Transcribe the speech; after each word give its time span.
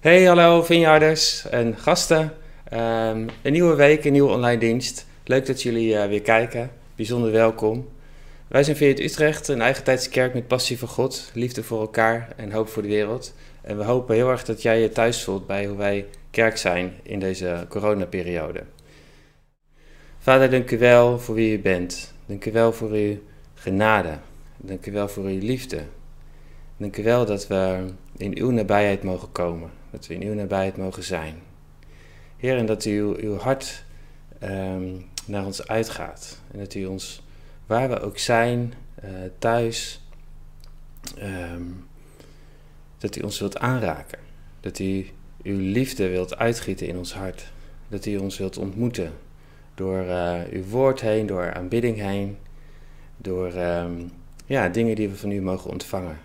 Hey, 0.00 0.24
hallo 0.24 0.62
Vinjarders 0.62 1.48
en 1.48 1.76
gasten. 1.76 2.32
Ehm, 2.64 3.28
een 3.42 3.52
nieuwe 3.52 3.74
week, 3.74 4.04
een 4.04 4.12
nieuwe 4.12 4.32
online 4.32 4.58
dienst. 4.60 5.06
Leuk 5.24 5.46
dat 5.46 5.62
jullie 5.62 5.94
uh, 5.94 6.06
weer 6.06 6.22
kijken. 6.22 6.70
Bijzonder 6.96 7.32
welkom. 7.32 7.88
Wij 8.48 8.62
zijn 8.62 8.76
het 8.76 9.00
Utrecht, 9.00 9.48
een 9.48 9.60
eigen 9.60 9.84
tijdse 9.84 10.08
kerk 10.10 10.34
met 10.34 10.46
passie 10.46 10.78
voor 10.78 10.88
God, 10.88 11.30
liefde 11.34 11.62
voor 11.62 11.80
elkaar 11.80 12.28
en 12.36 12.52
hoop 12.52 12.68
voor 12.68 12.82
de 12.82 12.88
wereld. 12.88 13.34
En 13.62 13.78
we 13.78 13.84
hopen 13.84 14.14
heel 14.14 14.30
erg 14.30 14.44
dat 14.44 14.62
jij 14.62 14.80
je 14.80 14.88
thuis 14.88 15.24
voelt 15.24 15.46
bij 15.46 15.66
hoe 15.66 15.76
wij 15.76 16.06
kerk 16.30 16.56
zijn 16.56 16.92
in 17.02 17.18
deze 17.20 17.66
coronaperiode. 17.68 18.62
Vader, 20.18 20.50
dank 20.50 20.70
u 20.70 20.78
wel 20.78 21.18
voor 21.18 21.34
wie 21.34 21.56
u 21.56 21.60
bent. 21.60 22.14
Dank 22.26 22.44
u 22.44 22.52
wel 22.52 22.72
voor 22.72 22.90
uw 22.90 23.18
genade. 23.54 24.18
Dank 24.56 24.86
u 24.86 24.92
wel 24.92 25.08
voor 25.08 25.24
uw 25.24 25.38
liefde. 25.38 25.82
Dank 26.76 26.96
u 26.96 27.02
wel 27.02 27.24
dat 27.24 27.46
we 27.46 27.84
in 28.16 28.38
uw 28.38 28.50
nabijheid 28.50 29.02
mogen 29.02 29.32
komen. 29.32 29.77
Dat 29.90 30.06
we 30.06 30.14
in 30.14 30.22
uw 30.22 30.34
nabijheid 30.34 30.76
mogen 30.76 31.02
zijn. 31.02 31.34
Heer, 32.36 32.56
en 32.56 32.66
dat 32.66 32.84
u 32.84 33.00
uw 33.00 33.36
hart 33.36 33.84
ehm, 34.38 34.94
naar 35.24 35.44
ons 35.44 35.66
uitgaat. 35.66 36.40
En 36.50 36.58
dat 36.58 36.74
u 36.74 36.86
ons, 36.86 37.22
waar 37.66 37.88
we 37.88 38.00
ook 38.00 38.18
zijn, 38.18 38.74
uh, 39.04 39.10
thuis, 39.38 40.00
ehm, 41.16 41.62
dat 42.98 43.16
u 43.16 43.20
ons 43.20 43.38
wilt 43.38 43.58
aanraken. 43.58 44.18
Dat 44.60 44.78
u 44.78 45.06
uw 45.42 45.58
liefde 45.58 46.08
wilt 46.08 46.36
uitgieten 46.36 46.86
in 46.86 46.96
ons 46.96 47.14
hart. 47.14 47.52
Dat 47.88 48.06
u 48.06 48.16
ons 48.16 48.38
wilt 48.38 48.56
ontmoeten 48.56 49.12
door 49.74 50.04
uh, 50.04 50.40
uw 50.50 50.64
woord 50.64 51.00
heen, 51.00 51.26
door 51.26 51.54
aanbidding 51.54 51.96
heen, 51.96 52.36
door 53.16 53.52
um, 53.52 54.10
ja, 54.46 54.68
dingen 54.68 54.96
die 54.96 55.08
we 55.08 55.16
van 55.16 55.30
u 55.30 55.40
mogen 55.40 55.70
ontvangen. 55.70 56.18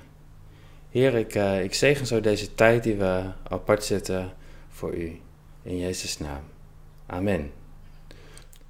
Heer, 0.94 1.16
ik, 1.16 1.36
uh, 1.36 1.64
ik 1.64 1.74
zegen 1.74 2.06
zo 2.06 2.22
deze 2.22 2.56
tijd 2.56 2.84
die 2.84 2.96
we 2.96 3.32
apart 3.50 3.84
zetten 3.84 4.34
voor 4.70 4.96
u. 4.96 5.20
In 5.64 5.78
Jezus' 5.78 6.18
naam. 6.18 6.44
Amen. 7.06 7.52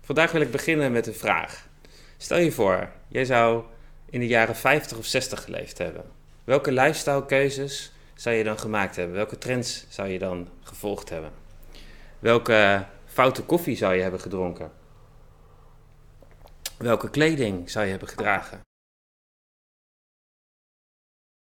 Vandaag 0.01 0.31
wil 0.31 0.41
ik 0.41 0.51
beginnen 0.51 0.91
met 0.91 1.07
een 1.07 1.13
vraag. 1.13 1.67
Stel 2.17 2.37
je 2.37 2.51
voor, 2.51 2.89
jij 3.07 3.25
zou 3.25 3.63
in 4.09 4.19
de 4.19 4.27
jaren 4.27 4.55
50 4.55 4.97
of 4.97 5.05
60 5.05 5.43
geleefd 5.43 5.77
hebben. 5.77 6.03
Welke 6.43 6.71
lifestylekeuzes 6.71 7.91
zou 8.15 8.35
je 8.35 8.43
dan 8.43 8.59
gemaakt 8.59 8.95
hebben? 8.95 9.15
Welke 9.15 9.37
trends 9.37 9.85
zou 9.89 10.07
je 10.07 10.19
dan 10.19 10.47
gevolgd 10.61 11.09
hebben? 11.09 11.31
Welke 12.19 12.85
foute 13.05 13.43
koffie 13.43 13.75
zou 13.75 13.93
je 13.93 14.01
hebben 14.01 14.19
gedronken? 14.19 14.71
Welke 16.77 17.09
kleding 17.09 17.69
zou 17.69 17.85
je 17.85 17.91
hebben 17.91 18.09
gedragen? 18.09 18.59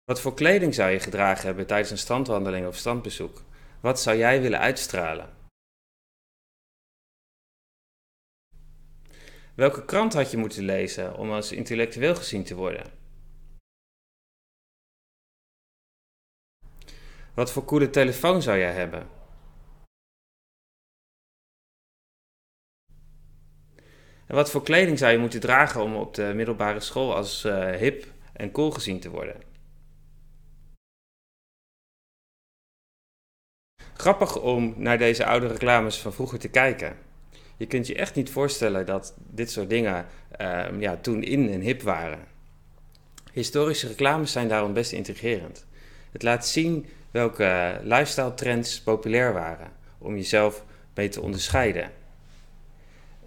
Wat 0.05 0.21
voor 0.21 0.33
kleding 0.33 0.73
zou 0.73 0.91
je 0.91 0.99
gedragen 0.99 1.45
hebben 1.45 1.67
tijdens 1.67 1.91
een 1.91 1.97
strandwandeling 1.97 2.67
of 2.67 2.75
strandbezoek? 2.75 3.43
Wat 3.81 3.99
zou 3.99 4.17
jij 4.17 4.41
willen 4.41 4.59
uitstralen? 4.59 5.33
Welke 9.55 9.85
krant 9.85 10.13
had 10.13 10.31
je 10.31 10.37
moeten 10.37 10.63
lezen 10.63 11.15
om 11.17 11.31
als 11.31 11.51
intellectueel 11.51 12.15
gezien 12.15 12.43
te 12.43 12.55
worden? 12.55 12.91
Wat 17.33 17.51
voor 17.51 17.65
coole 17.65 17.89
telefoon 17.89 18.41
zou 18.41 18.57
jij 18.57 18.73
hebben? 18.73 19.09
En 24.27 24.35
wat 24.35 24.51
voor 24.51 24.63
kleding 24.63 24.97
zou 24.97 25.11
je 25.11 25.17
moeten 25.17 25.39
dragen 25.39 25.81
om 25.81 25.95
op 25.95 26.13
de 26.13 26.31
middelbare 26.35 26.79
school 26.79 27.15
als 27.15 27.45
uh, 27.45 27.71
hip 27.71 28.13
en 28.33 28.51
cool 28.51 28.71
gezien 28.71 28.99
te 28.99 29.09
worden? 29.09 29.54
Grappig 34.05 34.41
om 34.41 34.73
naar 34.77 34.97
deze 34.97 35.25
oude 35.25 35.47
reclames 35.47 35.97
van 35.99 36.13
vroeger 36.13 36.39
te 36.39 36.47
kijken. 36.47 36.97
Je 37.57 37.65
kunt 37.65 37.87
je 37.87 37.95
echt 37.95 38.15
niet 38.15 38.29
voorstellen 38.29 38.85
dat 38.85 39.13
dit 39.17 39.51
soort 39.51 39.69
dingen 39.69 40.05
uh, 40.41 40.65
ja, 40.79 40.97
toen 41.01 41.23
in 41.23 41.49
en 41.49 41.59
hip 41.59 41.81
waren. 41.81 42.19
Historische 43.31 43.87
reclames 43.87 44.31
zijn 44.31 44.47
daarom 44.47 44.73
best 44.73 44.91
intrigerend. 44.91 45.65
Het 46.11 46.23
laat 46.23 46.47
zien 46.47 46.85
welke 47.11 47.79
lifestyle 47.83 48.33
trends 48.33 48.81
populair 48.81 49.33
waren 49.33 49.71
om 49.97 50.15
jezelf 50.15 50.63
mee 50.93 51.09
te 51.09 51.21
onderscheiden. 51.21 51.91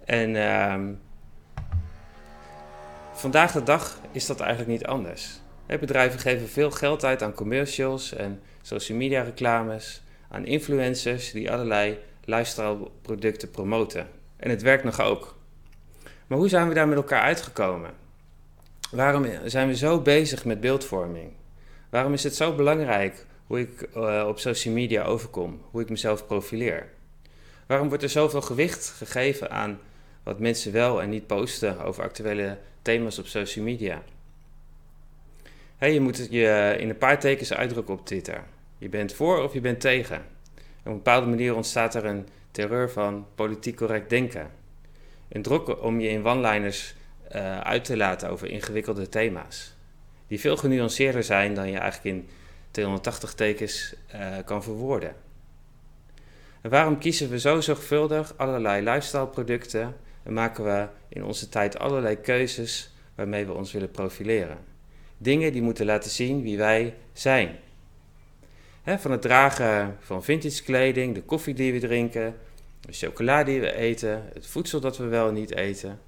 En 0.05 0.35
uh, 0.35 0.75
vandaag 3.13 3.51
de 3.51 3.63
dag 3.63 3.99
is 4.11 4.25
dat 4.25 4.39
eigenlijk 4.39 4.71
niet 4.71 4.85
anders. 4.85 5.39
Bedrijven 5.65 6.19
geven 6.19 6.49
veel 6.49 6.71
geld 6.71 7.05
uit 7.05 7.23
aan 7.23 7.33
commercials 7.33 8.13
en 8.13 8.41
social 8.61 8.97
media 8.97 9.21
reclames, 9.21 10.01
aan 10.29 10.45
influencers 10.45 11.31
die 11.31 11.51
allerlei 11.51 11.97
lifestyle 12.23 12.77
producten 13.01 13.51
promoten. 13.51 14.07
En 14.37 14.49
het 14.49 14.61
werkt 14.61 14.83
nog 14.83 15.01
ook. 15.01 15.37
Maar 16.27 16.37
hoe 16.37 16.49
zijn 16.49 16.67
we 16.67 16.73
daar 16.73 16.87
met 16.87 16.97
elkaar 16.97 17.21
uitgekomen? 17.21 17.91
Waarom 18.91 19.25
zijn 19.45 19.67
we 19.67 19.75
zo 19.75 20.01
bezig 20.01 20.45
met 20.45 20.59
beeldvorming? 20.59 21.31
Waarom 21.89 22.13
is 22.13 22.23
het 22.23 22.35
zo 22.35 22.55
belangrijk 22.55 23.25
hoe 23.47 23.59
ik 23.59 23.87
uh, 23.95 24.25
op 24.27 24.39
social 24.39 24.73
media 24.73 25.03
overkom, 25.03 25.61
hoe 25.71 25.81
ik 25.81 25.89
mezelf 25.89 26.25
profileer? 26.27 26.87
Waarom 27.65 27.87
wordt 27.87 28.03
er 28.03 28.09
zoveel 28.09 28.41
gewicht 28.41 28.89
gegeven 28.89 29.51
aan 29.51 29.79
wat 30.23 30.39
mensen 30.39 30.71
wel 30.71 31.01
en 31.01 31.09
niet 31.09 31.27
posten 31.27 31.79
over 31.79 32.03
actuele 32.03 32.57
thema's 32.81 33.19
op 33.19 33.25
social 33.25 33.65
media? 33.65 34.03
Hey, 35.77 35.93
je 35.93 35.99
moet 35.99 36.27
je 36.29 36.75
in 36.79 36.89
een 36.89 36.97
paar 36.97 37.19
tekens 37.19 37.53
uitdrukken 37.53 37.93
op 37.93 38.05
Twitter. 38.05 38.43
Je 38.79 38.89
bent 38.89 39.13
voor 39.13 39.43
of 39.43 39.53
je 39.53 39.61
bent 39.61 39.79
tegen. 39.81 40.17
op 40.79 40.85
een 40.85 40.93
bepaalde 40.93 41.27
manier 41.27 41.55
ontstaat 41.55 41.95
er 41.95 42.05
een 42.05 42.27
terreur 42.51 42.89
van 42.89 43.25
politiek 43.35 43.75
correct 43.75 44.09
denken. 44.09 44.51
Een 45.29 45.41
druk 45.41 45.83
om 45.83 45.99
je 45.99 46.09
in 46.09 46.25
one-liners 46.25 46.95
uh, 47.35 47.59
uit 47.59 47.83
te 47.83 47.97
laten 47.97 48.29
over 48.29 48.47
ingewikkelde 48.47 49.09
thema's. 49.09 49.75
Die 50.27 50.39
veel 50.39 50.57
genuanceerder 50.57 51.23
zijn 51.23 51.53
dan 51.53 51.71
je 51.71 51.77
eigenlijk 51.77 52.15
in 52.15 52.29
280 52.71 53.33
tekens 53.33 53.95
uh, 54.15 54.37
kan 54.45 54.63
verwoorden. 54.63 55.15
En 56.61 56.69
waarom 56.69 56.97
kiezen 56.97 57.29
we 57.29 57.39
zo 57.39 57.61
zorgvuldig 57.61 58.33
allerlei 58.37 58.83
lifestyle 58.83 59.27
producten 59.27 59.95
en 60.23 60.33
maken 60.33 60.63
we 60.63 60.87
in 61.09 61.23
onze 61.23 61.49
tijd 61.49 61.79
allerlei 61.79 62.15
keuzes 62.15 62.93
waarmee 63.15 63.45
we 63.45 63.53
ons 63.53 63.71
willen 63.71 63.91
profileren? 63.91 64.57
Dingen 65.17 65.51
die 65.51 65.61
moeten 65.61 65.85
laten 65.85 66.11
zien 66.11 66.41
wie 66.41 66.57
wij 66.57 66.95
zijn 67.13 67.59
van 68.83 69.11
het 69.11 69.21
dragen 69.21 69.97
van 69.99 70.23
vintage 70.23 70.63
kleding, 70.63 71.15
de 71.15 71.21
koffie 71.21 71.53
die 71.53 71.73
we 71.73 71.79
drinken, 71.79 72.35
de 72.79 72.93
chocola 72.93 73.43
die 73.43 73.59
we 73.59 73.73
eten, 73.73 74.23
het 74.33 74.47
voedsel 74.47 74.79
dat 74.79 74.97
we 74.97 75.05
wel 75.05 75.27
en 75.27 75.33
niet 75.33 75.55
eten, 75.55 75.99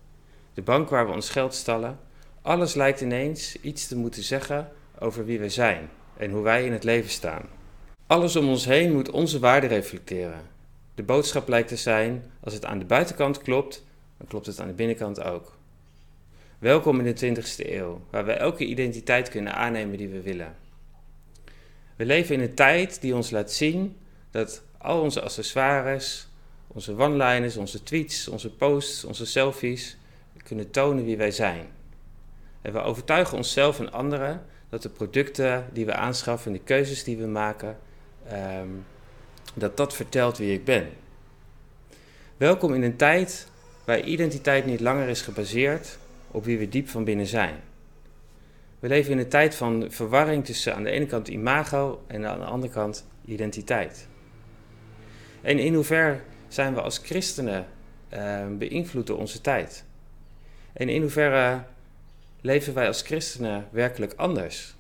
de 0.53 0.61
bank 0.61 0.89
waar 0.89 1.07
we 1.07 1.13
ons 1.13 1.29
geld 1.29 1.53
stallen. 1.53 1.99
Alles 2.41 2.73
lijkt 2.73 3.01
ineens 3.01 3.61
iets 3.61 3.87
te 3.87 3.97
moeten 3.97 4.23
zeggen 4.23 4.71
over 4.99 5.25
wie 5.25 5.39
we 5.39 5.49
zijn 5.49 5.89
en 6.17 6.31
hoe 6.31 6.41
wij 6.41 6.65
in 6.65 6.71
het 6.71 6.83
leven 6.83 7.09
staan. 7.09 7.41
Alles 8.07 8.35
om 8.35 8.49
ons 8.49 8.65
heen 8.65 8.91
moet 8.91 9.11
onze 9.11 9.39
waarde 9.39 9.67
reflecteren. 9.67 10.41
De 10.95 11.03
boodschap 11.03 11.47
lijkt 11.47 11.67
te 11.67 11.75
zijn: 11.75 12.23
als 12.39 12.53
het 12.53 12.65
aan 12.65 12.79
de 12.79 12.85
buitenkant 12.85 13.41
klopt, 13.41 13.85
dan 14.17 14.27
klopt 14.27 14.45
het 14.45 14.59
aan 14.59 14.67
de 14.67 14.73
binnenkant 14.73 15.23
ook. 15.23 15.57
Welkom 16.59 16.99
in 16.99 17.13
de 17.15 17.35
20ste 17.35 17.71
eeuw, 17.71 18.01
waar 18.09 18.25
we 18.25 18.31
elke 18.31 18.65
identiteit 18.65 19.29
kunnen 19.29 19.55
aannemen 19.55 19.97
die 19.97 20.07
we 20.07 20.21
willen. 20.21 20.55
We 22.01 22.07
leven 22.07 22.35
in 22.35 22.41
een 22.41 22.53
tijd 22.53 23.01
die 23.01 23.15
ons 23.15 23.29
laat 23.29 23.51
zien 23.51 23.97
dat 24.31 24.63
al 24.77 25.01
onze 25.01 25.21
accessoires, 25.21 26.27
onze 26.67 26.97
one-liners, 26.97 27.57
onze 27.57 27.83
tweets, 27.83 28.27
onze 28.27 28.49
posts, 28.49 29.03
onze 29.03 29.25
selfies 29.25 29.97
kunnen 30.43 30.71
tonen 30.71 31.05
wie 31.05 31.17
wij 31.17 31.31
zijn. 31.31 31.65
En 32.61 32.73
we 32.73 32.81
overtuigen 32.81 33.37
onszelf 33.37 33.79
en 33.79 33.91
anderen 33.91 34.45
dat 34.69 34.81
de 34.81 34.89
producten 34.89 35.69
die 35.73 35.85
we 35.85 35.93
aanschaffen 35.93 36.51
en 36.51 36.57
de 36.57 36.63
keuzes 36.63 37.03
die 37.03 37.17
we 37.17 37.25
maken, 37.25 37.77
um, 38.31 38.85
dat 39.53 39.77
dat 39.77 39.93
vertelt 39.93 40.37
wie 40.37 40.53
ik 40.53 40.65
ben. 40.65 40.89
Welkom 42.37 42.73
in 42.73 42.83
een 42.83 42.97
tijd 42.97 43.47
waar 43.85 44.01
identiteit 44.01 44.65
niet 44.65 44.79
langer 44.79 45.07
is 45.07 45.21
gebaseerd 45.21 45.97
op 46.31 46.45
wie 46.45 46.57
we 46.57 46.69
diep 46.69 46.89
van 46.89 47.03
binnen 47.03 47.27
zijn. 47.27 47.55
We 48.81 48.87
leven 48.87 49.11
in 49.11 49.17
een 49.17 49.29
tijd 49.29 49.55
van 49.55 49.85
verwarring 49.89 50.45
tussen 50.45 50.75
aan 50.75 50.83
de 50.83 50.89
ene 50.89 51.05
kant 51.05 51.27
imago 51.27 52.03
en 52.07 52.25
aan 52.25 52.39
de 52.39 52.45
andere 52.45 52.73
kant 52.73 53.07
identiteit. 53.25 54.07
En 55.41 55.59
in 55.59 55.73
hoeverre 55.73 56.19
zijn 56.47 56.73
we 56.73 56.81
als 56.81 56.97
christenen 56.97 57.67
uh, 58.13 58.47
beïnvloed 58.57 59.07
door 59.07 59.17
onze 59.17 59.41
tijd? 59.41 59.83
En 60.73 60.89
in 60.89 61.01
hoeverre 61.01 61.63
leven 62.41 62.73
wij 62.73 62.87
als 62.87 63.01
christenen 63.01 63.67
werkelijk 63.71 64.13
anders? 64.15 64.75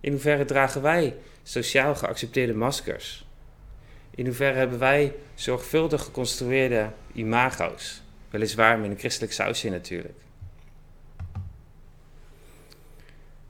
In 0.00 0.12
hoeverre 0.12 0.44
dragen 0.44 0.82
wij 0.82 1.16
sociaal 1.42 1.94
geaccepteerde 1.94 2.54
maskers? 2.54 3.26
In 4.10 4.26
hoeverre 4.26 4.58
hebben 4.58 4.78
wij 4.78 5.14
zorgvuldig 5.34 6.02
geconstrueerde 6.02 6.90
imago's? 7.12 8.02
Weliswaar 8.30 8.78
met 8.78 8.90
een 8.90 8.98
christelijk 8.98 9.32
sausje 9.32 9.70
natuurlijk. 9.70 10.18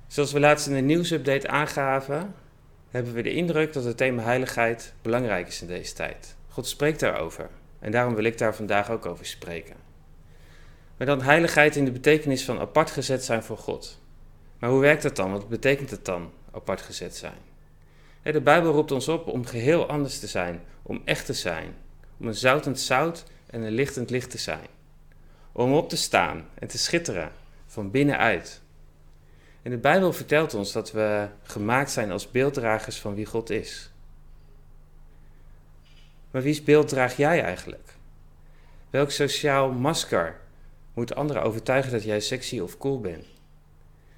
Zoals 0.08 0.32
we 0.32 0.40
laatst 0.40 0.66
in 0.66 0.74
de 0.74 0.80
nieuwsupdate 0.80 1.48
aangaven, 1.48 2.34
hebben 2.90 3.12
we 3.12 3.22
de 3.22 3.32
indruk 3.32 3.72
dat 3.72 3.84
het 3.84 3.96
thema 3.96 4.22
heiligheid 4.22 4.94
belangrijk 5.02 5.48
is 5.48 5.60
in 5.60 5.66
deze 5.66 5.94
tijd. 5.94 6.36
God 6.48 6.66
spreekt 6.66 7.00
daarover 7.00 7.48
en 7.78 7.90
daarom 7.90 8.14
wil 8.14 8.24
ik 8.24 8.38
daar 8.38 8.54
vandaag 8.54 8.90
ook 8.90 9.06
over 9.06 9.26
spreken. 9.26 9.76
Maar 10.96 11.06
dan 11.06 11.22
heiligheid 11.22 11.76
in 11.76 11.84
de 11.84 11.90
betekenis 11.90 12.44
van 12.44 12.58
apart 12.58 12.90
gezet 12.90 13.24
zijn 13.24 13.42
voor 13.42 13.58
God. 13.58 14.00
Maar 14.58 14.70
hoe 14.70 14.80
werkt 14.80 15.02
dat 15.02 15.16
dan? 15.16 15.32
Wat 15.32 15.48
betekent 15.48 15.90
het 15.90 16.04
dan, 16.04 16.30
apart 16.50 16.80
gezet 16.80 17.16
zijn? 17.16 17.38
De 18.22 18.40
Bijbel 18.40 18.72
roept 18.72 18.90
ons 18.90 19.08
op 19.08 19.26
om 19.26 19.46
geheel 19.46 19.88
anders 19.88 20.18
te 20.18 20.26
zijn, 20.26 20.60
om 20.82 21.02
echt 21.04 21.26
te 21.26 21.32
zijn, 21.32 21.74
om 22.18 22.26
een 22.26 22.34
zoutend 22.34 22.80
zout 22.80 23.24
en 23.46 23.62
een 23.62 23.72
lichtend 23.72 24.10
licht 24.10 24.30
te 24.30 24.38
zijn. 24.38 24.66
Om 25.52 25.72
op 25.72 25.88
te 25.88 25.96
staan 25.96 26.48
en 26.54 26.68
te 26.68 26.78
schitteren 26.78 27.32
van 27.66 27.90
binnenuit. 27.90 28.60
En 29.68 29.74
de 29.74 29.80
Bijbel 29.80 30.12
vertelt 30.12 30.54
ons 30.54 30.72
dat 30.72 30.92
we 30.92 31.28
gemaakt 31.42 31.90
zijn 31.90 32.10
als 32.10 32.30
beelddragers 32.30 32.98
van 32.98 33.14
wie 33.14 33.26
God 33.26 33.50
is. 33.50 33.90
Maar 36.30 36.42
wie's 36.42 36.64
beeld 36.64 36.88
draag 36.88 37.16
jij 37.16 37.42
eigenlijk? 37.42 37.94
Welk 38.90 39.10
sociaal 39.10 39.72
masker 39.72 40.40
moet 40.94 41.14
anderen 41.14 41.42
overtuigen 41.42 41.92
dat 41.92 42.04
jij 42.04 42.20
sexy 42.20 42.58
of 42.58 42.78
cool 42.78 43.00
bent? 43.00 43.24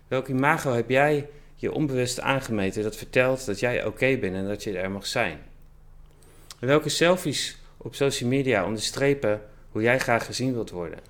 Welk 0.08 0.28
imago 0.28 0.72
heb 0.72 0.88
jij 0.88 1.28
je 1.54 1.72
onbewust 1.72 2.20
aangemeten 2.20 2.82
dat 2.82 2.96
vertelt 2.96 3.46
dat 3.46 3.60
jij 3.60 3.84
oké 3.84 4.16
bent 4.16 4.34
en 4.34 4.46
dat 4.46 4.62
je 4.62 4.78
er 4.78 4.90
mag 4.90 5.06
zijn? 5.06 5.38
En 6.60 6.66
welke 6.66 6.88
selfies 6.88 7.58
op 7.76 7.94
social 7.94 8.28
media 8.28 8.64
onderstrepen 8.64 9.42
hoe 9.70 9.82
jij 9.82 9.98
graag 9.98 10.26
gezien 10.26 10.52
wilt 10.52 10.70
worden? 10.70 11.09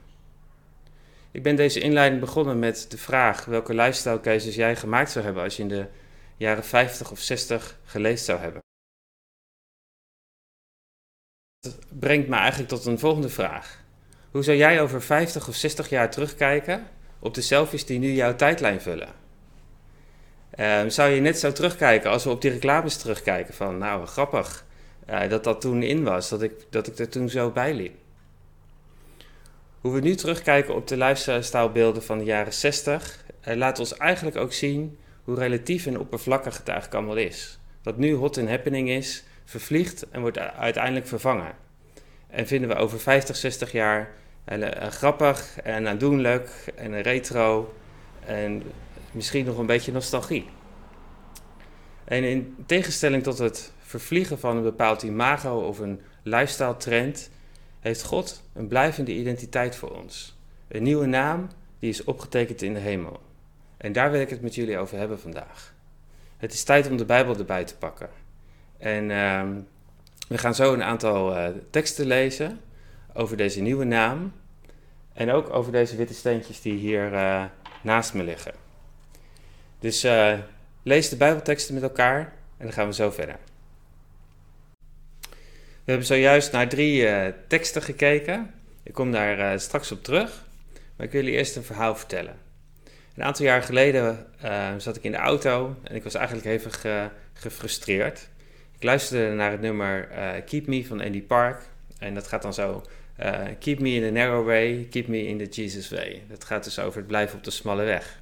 Ik 1.33 1.43
ben 1.43 1.57
deze 1.57 1.81
inleiding 1.81 2.21
begonnen 2.21 2.59
met 2.59 2.87
de 2.89 2.99
vraag 2.99 3.45
welke 3.45 3.75
lifestyle 3.75 4.21
keuzes 4.21 4.55
jij 4.55 4.77
gemaakt 4.77 5.11
zou 5.11 5.25
hebben 5.25 5.43
als 5.43 5.57
je 5.57 5.63
in 5.63 5.69
de 5.69 5.87
jaren 6.37 6.65
50 6.65 7.11
of 7.11 7.19
60 7.19 7.79
geleefd 7.85 8.25
zou 8.25 8.41
hebben. 8.41 8.61
Dat 11.61 11.79
brengt 11.99 12.29
me 12.29 12.37
eigenlijk 12.37 12.69
tot 12.69 12.85
een 12.85 12.99
volgende 12.99 13.29
vraag. 13.29 13.83
Hoe 14.31 14.43
zou 14.43 14.57
jij 14.57 14.81
over 14.81 15.03
50 15.03 15.49
of 15.49 15.55
60 15.55 15.89
jaar 15.89 16.11
terugkijken 16.11 16.87
op 17.19 17.35
de 17.35 17.41
selfies 17.41 17.87
die 17.87 17.99
nu 17.99 18.13
jouw 18.13 18.37
tijdlijn 18.37 18.81
vullen? 18.81 19.09
Uh, 20.59 20.85
zou 20.87 21.11
je 21.11 21.21
net 21.21 21.39
zo 21.39 21.53
terugkijken 21.53 22.11
als 22.11 22.25
we 22.25 22.31
op 22.31 22.41
die 22.41 22.51
reclames 22.51 22.97
terugkijken 22.97 23.55
van, 23.55 23.79
nou 23.79 24.07
grappig 24.07 24.65
uh, 25.11 25.29
dat 25.29 25.45
dat 25.45 25.61
toen 25.61 25.83
in 25.83 26.05
was, 26.05 26.29
dat 26.29 26.43
ik, 26.43 26.53
dat 26.71 26.87
ik 26.87 26.99
er 26.99 27.09
toen 27.09 27.29
zo 27.29 27.51
bij 27.51 27.75
liep. 27.75 28.00
Hoe 29.81 29.93
we 29.93 30.01
nu 30.01 30.15
terugkijken 30.15 30.75
op 30.75 30.87
de 30.87 30.97
lifestyle-beelden 30.97 32.03
van 32.03 32.19
de 32.19 32.25
jaren 32.25 32.53
60, 32.53 33.25
uh, 33.49 33.55
laat 33.55 33.79
ons 33.79 33.97
eigenlijk 33.97 34.37
ook 34.37 34.53
zien 34.53 34.99
hoe 35.25 35.35
relatief 35.35 35.87
en 35.87 35.99
oppervlakkig 35.99 36.57
het 36.57 36.69
eigenlijk 36.69 36.99
allemaal 36.99 37.25
is. 37.25 37.59
Wat 37.83 37.97
nu 37.97 38.15
hot 38.15 38.39
and 38.39 38.49
happening 38.49 38.89
is, 38.89 39.25
vervliegt 39.45 40.11
en 40.11 40.21
wordt 40.21 40.39
uiteindelijk 40.39 41.07
vervangen. 41.07 41.53
En 42.29 42.47
vinden 42.47 42.69
we 42.69 42.75
over 42.75 43.01
50, 43.01 43.37
60 43.37 43.73
jaar 43.73 44.13
grappig 44.89 45.61
en 45.63 45.89
aandoenlijk 45.89 46.51
en 46.75 47.03
retro 47.03 47.75
en 48.25 48.63
misschien 49.13 49.45
nog 49.45 49.59
een 49.59 49.67
beetje 49.67 49.93
nostalgie. 49.93 50.47
En 52.05 52.25
in 52.25 52.57
tegenstelling 52.67 53.23
tot 53.23 53.39
het 53.39 53.73
vervliegen 53.79 54.39
van 54.39 54.57
een 54.57 54.63
bepaald 54.63 55.03
imago 55.03 55.61
of 55.61 55.79
een 55.79 56.01
lifestyle 56.23 56.77
trend, 56.77 57.31
heeft 57.81 58.03
God 58.03 58.43
een 58.53 58.69
blijvende 58.69 59.13
identiteit 59.13 59.77
voor 59.77 59.91
ons. 59.91 60.39
Een 60.69 60.83
nieuwe 60.83 61.07
naam 61.07 61.49
die 61.79 61.91
is 61.91 62.05
opgetekend 62.05 62.63
in 62.63 62.75
de 62.75 62.81
hemel. 62.81 63.21
En 63.77 63.93
daar 63.93 64.11
wil 64.11 64.21
ik 64.21 64.31
het 64.31 64.41
met 64.41 64.55
jullie 64.55 64.79
over 64.79 64.99
hebben 64.99 65.21
vandaag. 65.21 65.75
Het 66.37 66.53
is 66.53 66.65
tijd 66.65 66.91
om 66.91 66.97
de 66.97 67.05
Bijbel 67.05 67.37
erbij 67.37 67.65
te 67.65 67.77
pakken. 67.77 68.09
En 68.79 69.11
uh, 69.11 69.43
we 70.29 70.39
gaan 70.39 70.55
zo 70.55 70.73
een 70.73 70.83
aantal 70.83 71.37
uh, 71.37 71.49
teksten 71.71 72.07
lezen 72.07 72.61
over 73.15 73.37
deze 73.37 73.61
nieuwe 73.61 73.85
naam. 73.85 74.33
En 75.13 75.31
ook 75.31 75.51
over 75.51 75.73
deze 75.73 75.97
witte 75.97 76.15
steentjes 76.15 76.61
die 76.61 76.75
hier 76.75 77.13
uh, 77.13 77.45
naast 77.83 78.15
me 78.15 78.23
liggen. 78.23 78.53
Dus 79.79 80.05
uh, 80.05 80.39
lees 80.83 81.09
de 81.09 81.17
Bijbelteksten 81.17 81.75
met 81.75 81.83
elkaar 81.83 82.21
en 82.57 82.65
dan 82.65 82.73
gaan 82.73 82.87
we 82.87 82.95
zo 82.95 83.11
verder. 83.11 83.39
We 85.91 85.97
hebben 85.97 86.15
zojuist 86.15 86.53
naar 86.53 86.69
drie 86.69 87.03
uh, 87.03 87.27
teksten 87.47 87.83
gekeken. 87.83 88.51
Ik 88.83 88.93
kom 88.93 89.13
daar 89.13 89.39
uh, 89.39 89.59
straks 89.59 89.93
op 89.93 90.05
terug. 90.05 90.45
Maar 90.97 91.07
ik 91.07 91.13
wil 91.13 91.23
jullie 91.23 91.39
eerst 91.39 91.57
een 91.57 91.63
verhaal 91.63 91.97
vertellen. 91.97 92.37
Een 93.15 93.23
aantal 93.23 93.45
jaar 93.45 93.63
geleden 93.63 94.27
zat 94.77 94.97
ik 94.97 95.03
in 95.03 95.11
de 95.11 95.17
auto 95.17 95.77
en 95.83 95.95
ik 95.95 96.03
was 96.03 96.15
eigenlijk 96.15 96.47
hevig 96.47 96.87
gefrustreerd. 97.33 98.29
Ik 98.77 98.83
luisterde 98.83 99.35
naar 99.35 99.51
het 99.51 99.61
nummer 99.61 100.09
Keep 100.47 100.67
Me 100.67 100.87
van 100.87 101.01
Andy 101.01 101.23
Park. 101.23 101.63
En 101.99 102.15
dat 102.15 102.27
gaat 102.27 102.43
dan 102.43 102.55
zo: 102.55 102.83
Keep 103.59 103.81
me 103.81 103.91
in 103.91 104.03
the 104.03 104.11
narrow 104.11 104.47
way, 104.47 104.87
keep 104.91 105.07
me 105.07 105.27
in 105.27 105.39
the 105.39 105.63
Jesus 105.63 105.91
way. 105.91 106.23
Dat 106.29 106.45
gaat 106.45 106.65
dus 106.65 106.79
over 106.79 106.99
het 106.99 107.07
blijven 107.07 107.37
op 107.37 107.45
de 107.45 107.51
smalle 107.51 107.85
weg. 107.85 108.21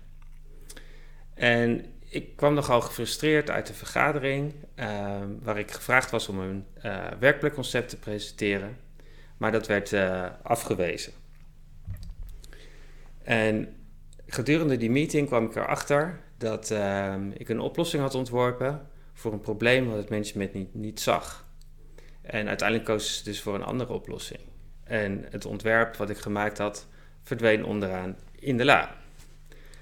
En 1.35 1.85
ik 2.09 2.37
kwam 2.37 2.55
nogal 2.55 2.81
gefrustreerd 2.81 3.51
uit 3.51 3.67
de 3.67 3.75
vergadering, 3.75 4.55
uh, 4.77 5.21
waar 5.43 5.59
ik 5.59 5.71
gevraagd 5.71 6.11
was 6.11 6.29
om 6.29 6.41
een 6.41 6.65
uh, 6.85 7.07
werkplekconcept 7.21 7.89
te 7.89 7.99
presenteren, 7.99 8.77
maar 9.37 9.53
dat 9.53 9.67
werd 9.67 9.93
uh, 9.93 10.27
afgewezen. 10.43 11.13
En 13.23 13.77
gedurende 14.27 14.77
die 14.77 14.91
meeting 14.91 15.27
kwam 15.27 15.45
ik 15.45 15.57
erachter 15.57 16.21
dat 16.37 16.71
ik 17.35 17.49
een 17.49 17.61
oplossing 17.61 18.03
had 18.03 18.15
ontworpen 18.15 18.89
voor 19.13 19.33
een 19.33 19.41
probleem 19.41 19.89
wat 19.89 19.97
het 19.97 20.11
management 20.11 20.55
niet, 20.55 20.75
niet 20.75 21.01
zag. 21.01 21.47
En 22.23 22.49
uiteindelijk 22.49 22.89
kozen 22.89 23.15
ze 23.15 23.25
dus 23.25 23.41
voor 23.41 23.55
een 23.55 23.65
andere 23.65 23.93
oplossing. 23.93 24.41
En 24.85 25.27
het 25.31 25.45
ontwerp 25.45 25.97
wat 25.97 26.11
ik 26.11 26.19
gemaakt 26.19 26.59
had 26.59 26.87
verdween 27.23 27.65
onderaan 27.65 28.17
in 28.39 28.57
de 28.57 28.65
la. 28.65 28.97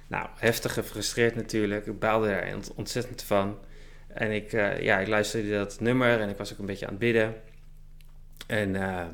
Nou, 0.06 0.29
heftig 0.37 0.73
gefrustreerd 0.73 1.35
natuurlijk. 1.35 1.87
Ik 1.87 1.99
baalde 1.99 2.29
er 2.29 2.58
ontzettend 2.75 3.23
van. 3.23 3.58
En 4.17 4.31
ik, 4.31 4.53
uh, 4.53 4.81
ja, 4.81 4.99
ik 4.99 5.08
luisterde 5.08 5.50
dat 5.50 5.81
nummer 5.81 6.20
en 6.20 6.29
ik 6.29 6.37
was 6.37 6.53
ook 6.53 6.58
een 6.58 6.67
beetje 6.67 6.87
aan 6.87 6.93
het 6.93 7.00
bidden. 7.00 7.35
En 8.47 8.75
uh, 8.75 9.05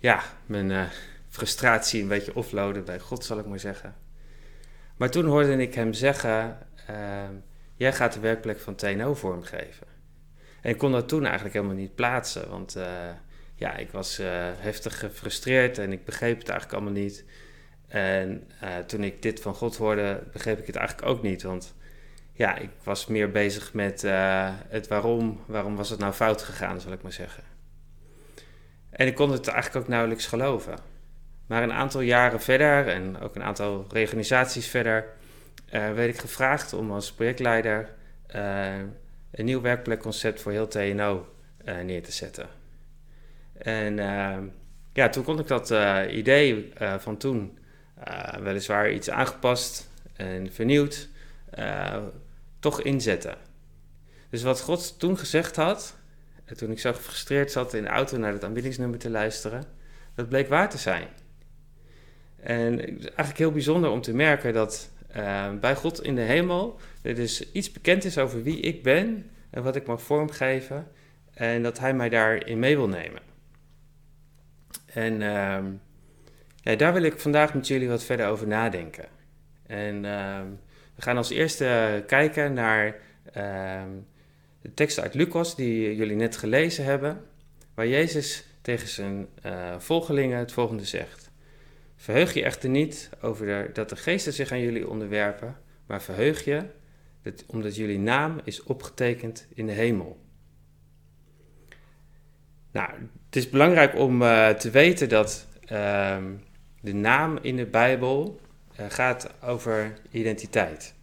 ja, 0.00 0.22
mijn 0.46 0.70
uh, 0.70 0.82
frustratie 1.28 2.02
een 2.02 2.08
beetje 2.08 2.34
offloaden 2.34 2.84
bij 2.84 2.98
God, 2.98 3.24
zal 3.24 3.38
ik 3.38 3.46
maar 3.46 3.60
zeggen. 3.60 3.94
Maar 4.96 5.10
toen 5.10 5.24
hoorde 5.24 5.56
ik 5.56 5.74
hem 5.74 5.92
zeggen: 5.92 6.58
Jij 7.74 7.92
gaat 7.92 8.12
de 8.12 8.20
werkplek 8.20 8.60
van 8.60 8.74
TNO 8.74 9.14
vormgeven. 9.14 9.86
En 10.60 10.70
ik 10.70 10.78
kon 10.78 10.92
dat 10.92 11.08
toen 11.08 11.24
eigenlijk 11.24 11.54
helemaal 11.54 11.76
niet 11.76 11.94
plaatsen, 11.94 12.48
want 12.48 12.76
ja, 13.54 13.76
ik 13.76 13.90
was 13.90 14.20
heftig 14.58 14.98
gefrustreerd 14.98 15.78
en 15.78 15.92
ik 15.92 16.04
begreep 16.04 16.38
het 16.38 16.48
eigenlijk 16.48 16.82
allemaal 16.82 17.02
niet. 17.02 17.24
En 17.88 18.48
uh, 18.62 18.76
toen 18.78 19.04
ik 19.04 19.22
dit 19.22 19.40
van 19.40 19.54
God 19.54 19.76
hoorde, 19.76 20.22
begreep 20.32 20.58
ik 20.58 20.66
het 20.66 20.76
eigenlijk 20.76 21.08
ook 21.08 21.22
niet. 21.22 21.42
Want 21.42 21.74
ja, 22.32 22.56
ik 22.56 22.70
was 22.82 23.06
meer 23.06 23.30
bezig 23.30 23.72
met 23.72 24.04
uh, 24.04 24.48
het 24.68 24.88
waarom. 24.88 25.40
Waarom 25.46 25.76
was 25.76 25.90
het 25.90 25.98
nou 25.98 26.12
fout 26.12 26.42
gegaan, 26.42 26.80
zal 26.80 26.92
ik 26.92 27.02
maar 27.02 27.12
zeggen. 27.12 27.42
En 28.90 29.06
ik 29.06 29.14
kon 29.14 29.30
het 29.30 29.48
eigenlijk 29.48 29.84
ook 29.84 29.90
nauwelijks 29.90 30.26
geloven. 30.26 30.78
Maar 31.46 31.62
een 31.62 31.72
aantal 31.72 32.00
jaren 32.00 32.40
verder 32.40 32.88
en 32.88 33.18
ook 33.20 33.34
een 33.34 33.42
aantal 33.42 33.86
reorganisaties 33.90 34.68
verder, 34.68 35.04
uh, 35.66 35.92
werd 35.92 36.08
ik 36.08 36.18
gevraagd 36.18 36.72
om 36.72 36.92
als 36.92 37.12
projectleider 37.12 37.94
een 39.30 39.44
nieuw 39.44 39.60
werkplekconcept 39.60 40.40
voor 40.40 40.52
heel 40.52 40.68
TNO 40.68 41.26
neer 41.64 42.02
te 42.02 42.12
zetten. 42.12 42.48
En 43.58 43.96
ja, 44.92 45.08
toen 45.08 45.24
kon 45.24 45.38
ik 45.38 45.46
dat 45.46 45.70
idee 46.10 46.72
van 46.98 47.16
toen 47.16 47.58
uh, 48.08 48.34
weliswaar 48.34 48.92
iets 48.92 49.10
aangepast 49.10 49.90
en 50.12 50.52
vernieuwd, 50.52 51.08
uh, 51.58 51.96
toch 52.58 52.82
inzetten. 52.82 53.36
Dus 54.30 54.42
wat 54.42 54.60
God 54.60 54.98
toen 54.98 55.18
gezegd 55.18 55.56
had, 55.56 55.96
en 56.44 56.56
toen 56.56 56.70
ik 56.70 56.78
zo 56.78 56.92
gefrustreerd 56.92 57.52
zat 57.52 57.74
in 57.74 57.82
de 57.82 57.88
auto 57.88 58.18
naar 58.18 58.32
het 58.32 58.44
aanbiedingsnummer 58.44 58.98
te 58.98 59.10
luisteren, 59.10 59.64
dat 60.14 60.28
bleek 60.28 60.48
waar 60.48 60.70
te 60.70 60.78
zijn. 60.78 61.08
En 62.36 62.78
het 62.78 62.98
is 62.98 63.04
eigenlijk 63.04 63.38
heel 63.38 63.52
bijzonder 63.52 63.90
om 63.90 64.00
te 64.00 64.14
merken 64.14 64.52
dat 64.52 64.90
uh, 65.16 65.52
bij 65.60 65.76
God 65.76 66.02
in 66.02 66.14
de 66.14 66.20
hemel 66.20 66.80
er 67.02 67.14
dus 67.14 67.52
iets 67.52 67.72
bekend 67.72 68.04
is 68.04 68.18
over 68.18 68.42
wie 68.42 68.60
ik 68.60 68.82
ben 68.82 69.30
en 69.50 69.62
wat 69.62 69.76
ik 69.76 69.86
mag 69.86 70.02
vormgeven 70.02 70.88
en 71.34 71.62
dat 71.62 71.78
Hij 71.78 71.94
mij 71.94 72.08
daarin 72.08 72.58
mee 72.58 72.76
wil 72.76 72.88
nemen. 72.88 73.22
En 74.86 75.22
daar 76.74 76.92
wil 76.92 77.02
ik 77.02 77.18
vandaag 77.18 77.54
met 77.54 77.66
jullie 77.66 77.88
wat 77.88 78.04
verder 78.04 78.26
over 78.26 78.46
nadenken. 78.46 79.04
En 79.66 79.94
uh, 80.04 80.40
we 80.94 81.02
gaan 81.02 81.16
als 81.16 81.30
eerste 81.30 82.02
kijken 82.06 82.52
naar 82.52 82.86
uh, 82.86 83.82
de 84.62 84.74
tekst 84.74 85.00
uit 85.00 85.14
Lucas 85.14 85.56
die 85.56 85.96
jullie 85.96 86.16
net 86.16 86.36
gelezen 86.36 86.84
hebben, 86.84 87.24
waar 87.74 87.86
Jezus 87.86 88.44
tegen 88.62 88.88
zijn 88.88 89.26
uh, 89.46 89.74
volgelingen 89.78 90.38
het 90.38 90.52
volgende 90.52 90.84
zegt. 90.84 91.30
Verheug 91.96 92.34
je 92.34 92.42
echter 92.42 92.68
niet 92.68 93.10
over 93.20 93.72
dat 93.72 93.88
de 93.88 93.96
geesten 93.96 94.32
zich 94.32 94.52
aan 94.52 94.60
jullie 94.60 94.88
onderwerpen, 94.88 95.56
maar 95.86 96.02
verheug 96.02 96.44
je 96.44 96.64
dat, 97.22 97.44
omdat 97.46 97.76
jullie 97.76 97.98
naam 97.98 98.40
is 98.44 98.62
opgetekend 98.62 99.46
in 99.54 99.66
de 99.66 99.72
hemel. 99.72 100.18
Nou, 102.72 102.90
het 103.26 103.36
is 103.36 103.50
belangrijk 103.50 103.94
om 103.94 104.22
uh, 104.22 104.48
te 104.48 104.70
weten 104.70 105.08
dat 105.08 105.46
uh, 105.72 106.16
de 106.80 106.94
naam 106.94 107.38
in 107.42 107.56
de 107.56 107.66
Bijbel 107.66 108.40
uh, 108.80 108.86
gaat 108.88 109.30
over 109.42 109.98
identiteit. 110.10 110.94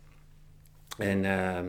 En 0.98 1.26
ehm, 1.26 1.66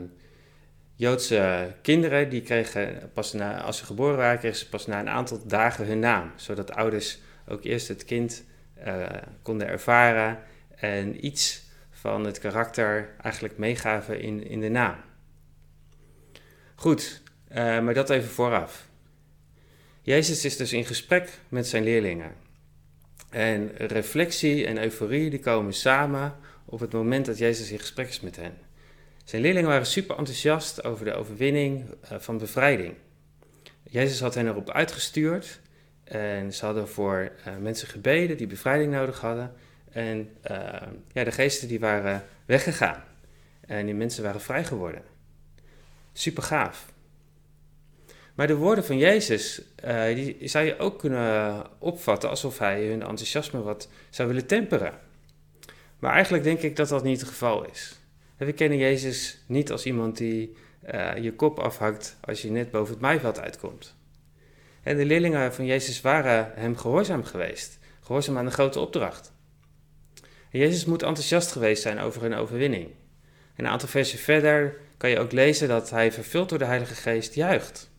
Joodse 0.96 1.74
kinderen, 1.82 2.28
die 2.28 2.42
kregen 2.42 3.10
pas 3.12 3.32
na, 3.32 3.60
als 3.60 3.78
ze 3.78 3.84
geboren 3.84 4.16
waren, 4.16 4.38
kregen 4.38 4.58
ze 4.58 4.68
pas 4.68 4.86
na 4.86 5.00
een 5.00 5.08
aantal 5.08 5.46
dagen 5.46 5.86
hun 5.86 5.98
naam. 5.98 6.32
Zodat 6.36 6.72
ouders 6.72 7.18
ook 7.48 7.64
eerst 7.64 7.88
het 7.88 8.04
kind 8.04 8.44
uh, 8.86 9.06
konden 9.42 9.68
ervaren 9.68 10.38
en 10.76 11.26
iets 11.26 11.62
van 11.90 12.24
het 12.24 12.38
karakter 12.38 13.14
eigenlijk 13.22 13.58
meegaven 13.58 14.20
in, 14.20 14.46
in 14.46 14.60
de 14.60 14.68
naam. 14.68 14.96
Goed, 16.74 17.22
uh, 17.48 17.56
maar 17.56 17.94
dat 17.94 18.10
even 18.10 18.30
vooraf. 18.30 18.88
Jezus 20.02 20.44
is 20.44 20.56
dus 20.56 20.72
in 20.72 20.84
gesprek 20.84 21.38
met 21.48 21.66
zijn 21.66 21.84
leerlingen. 21.84 22.43
En 23.34 23.70
reflectie 23.76 24.66
en 24.66 24.82
euforie 24.82 25.30
die 25.30 25.38
komen 25.38 25.72
samen 25.72 26.36
op 26.64 26.80
het 26.80 26.92
moment 26.92 27.26
dat 27.26 27.38
Jezus 27.38 27.70
in 27.70 27.78
gesprek 27.78 28.08
is 28.08 28.20
met 28.20 28.36
hen. 28.36 28.54
Zijn 29.24 29.42
leerlingen 29.42 29.68
waren 29.68 29.86
super 29.86 30.16
enthousiast 30.16 30.84
over 30.84 31.04
de 31.04 31.14
overwinning 31.14 31.84
uh, 31.84 32.18
van 32.18 32.38
bevrijding. 32.38 32.94
Jezus 33.82 34.20
had 34.20 34.34
hen 34.34 34.46
erop 34.46 34.70
uitgestuurd 34.70 35.60
en 36.04 36.52
ze 36.52 36.64
hadden 36.64 36.88
voor 36.88 37.32
uh, 37.46 37.56
mensen 37.56 37.88
gebeden 37.88 38.36
die 38.36 38.46
bevrijding 38.46 38.92
nodig 38.92 39.20
hadden. 39.20 39.52
En 39.92 40.18
uh, 40.50 40.58
ja, 41.12 41.24
de 41.24 41.32
geesten 41.32 41.68
die 41.68 41.80
waren 41.80 42.24
weggegaan 42.46 43.04
en 43.66 43.86
die 43.86 43.94
mensen 43.94 44.22
waren 44.22 44.40
vrij 44.40 44.64
geworden. 44.64 45.02
Super 46.12 46.42
gaaf. 46.42 46.92
Maar 48.34 48.46
de 48.46 48.56
woorden 48.56 48.84
van 48.84 48.98
Jezus, 48.98 49.62
uh, 49.84 50.04
die 50.14 50.36
zou 50.48 50.64
je 50.64 50.78
ook 50.78 50.98
kunnen 50.98 51.64
opvatten 51.78 52.30
alsof 52.30 52.58
hij 52.58 52.86
hun 52.86 53.02
enthousiasme 53.02 53.62
wat 53.62 53.88
zou 54.10 54.28
willen 54.28 54.46
temperen. 54.46 54.98
Maar 55.98 56.12
eigenlijk 56.12 56.44
denk 56.44 56.60
ik 56.60 56.76
dat 56.76 56.88
dat 56.88 57.04
niet 57.04 57.20
het 57.20 57.28
geval 57.28 57.64
is. 57.64 57.98
We 58.36 58.52
kennen 58.52 58.78
Jezus 58.78 59.44
niet 59.46 59.70
als 59.70 59.86
iemand 59.86 60.16
die 60.16 60.56
uh, 60.94 61.16
je 61.16 61.32
kop 61.32 61.58
afhakt 61.58 62.16
als 62.20 62.42
je 62.42 62.50
net 62.50 62.70
boven 62.70 62.92
het 62.92 63.02
maaiveld 63.02 63.40
uitkomt. 63.40 63.96
En 64.82 64.96
de 64.96 65.04
leerlingen 65.04 65.54
van 65.54 65.66
Jezus 65.66 66.00
waren 66.00 66.52
hem 66.54 66.76
gehoorzaam 66.76 67.24
geweest, 67.24 67.78
gehoorzaam 68.00 68.38
aan 68.38 68.44
de 68.44 68.50
grote 68.50 68.80
opdracht. 68.80 69.32
Jezus 70.50 70.84
moet 70.84 71.02
enthousiast 71.02 71.52
geweest 71.52 71.82
zijn 71.82 71.98
over 71.98 72.22
hun 72.22 72.34
overwinning. 72.34 72.86
En 73.54 73.64
een 73.64 73.70
aantal 73.70 73.88
versen 73.88 74.18
verder 74.18 74.76
kan 74.96 75.10
je 75.10 75.18
ook 75.18 75.32
lezen 75.32 75.68
dat 75.68 75.90
hij 75.90 76.12
vervuld 76.12 76.48
door 76.48 76.58
de 76.58 76.64
Heilige 76.64 76.94
Geest 76.94 77.34
juicht. 77.34 77.92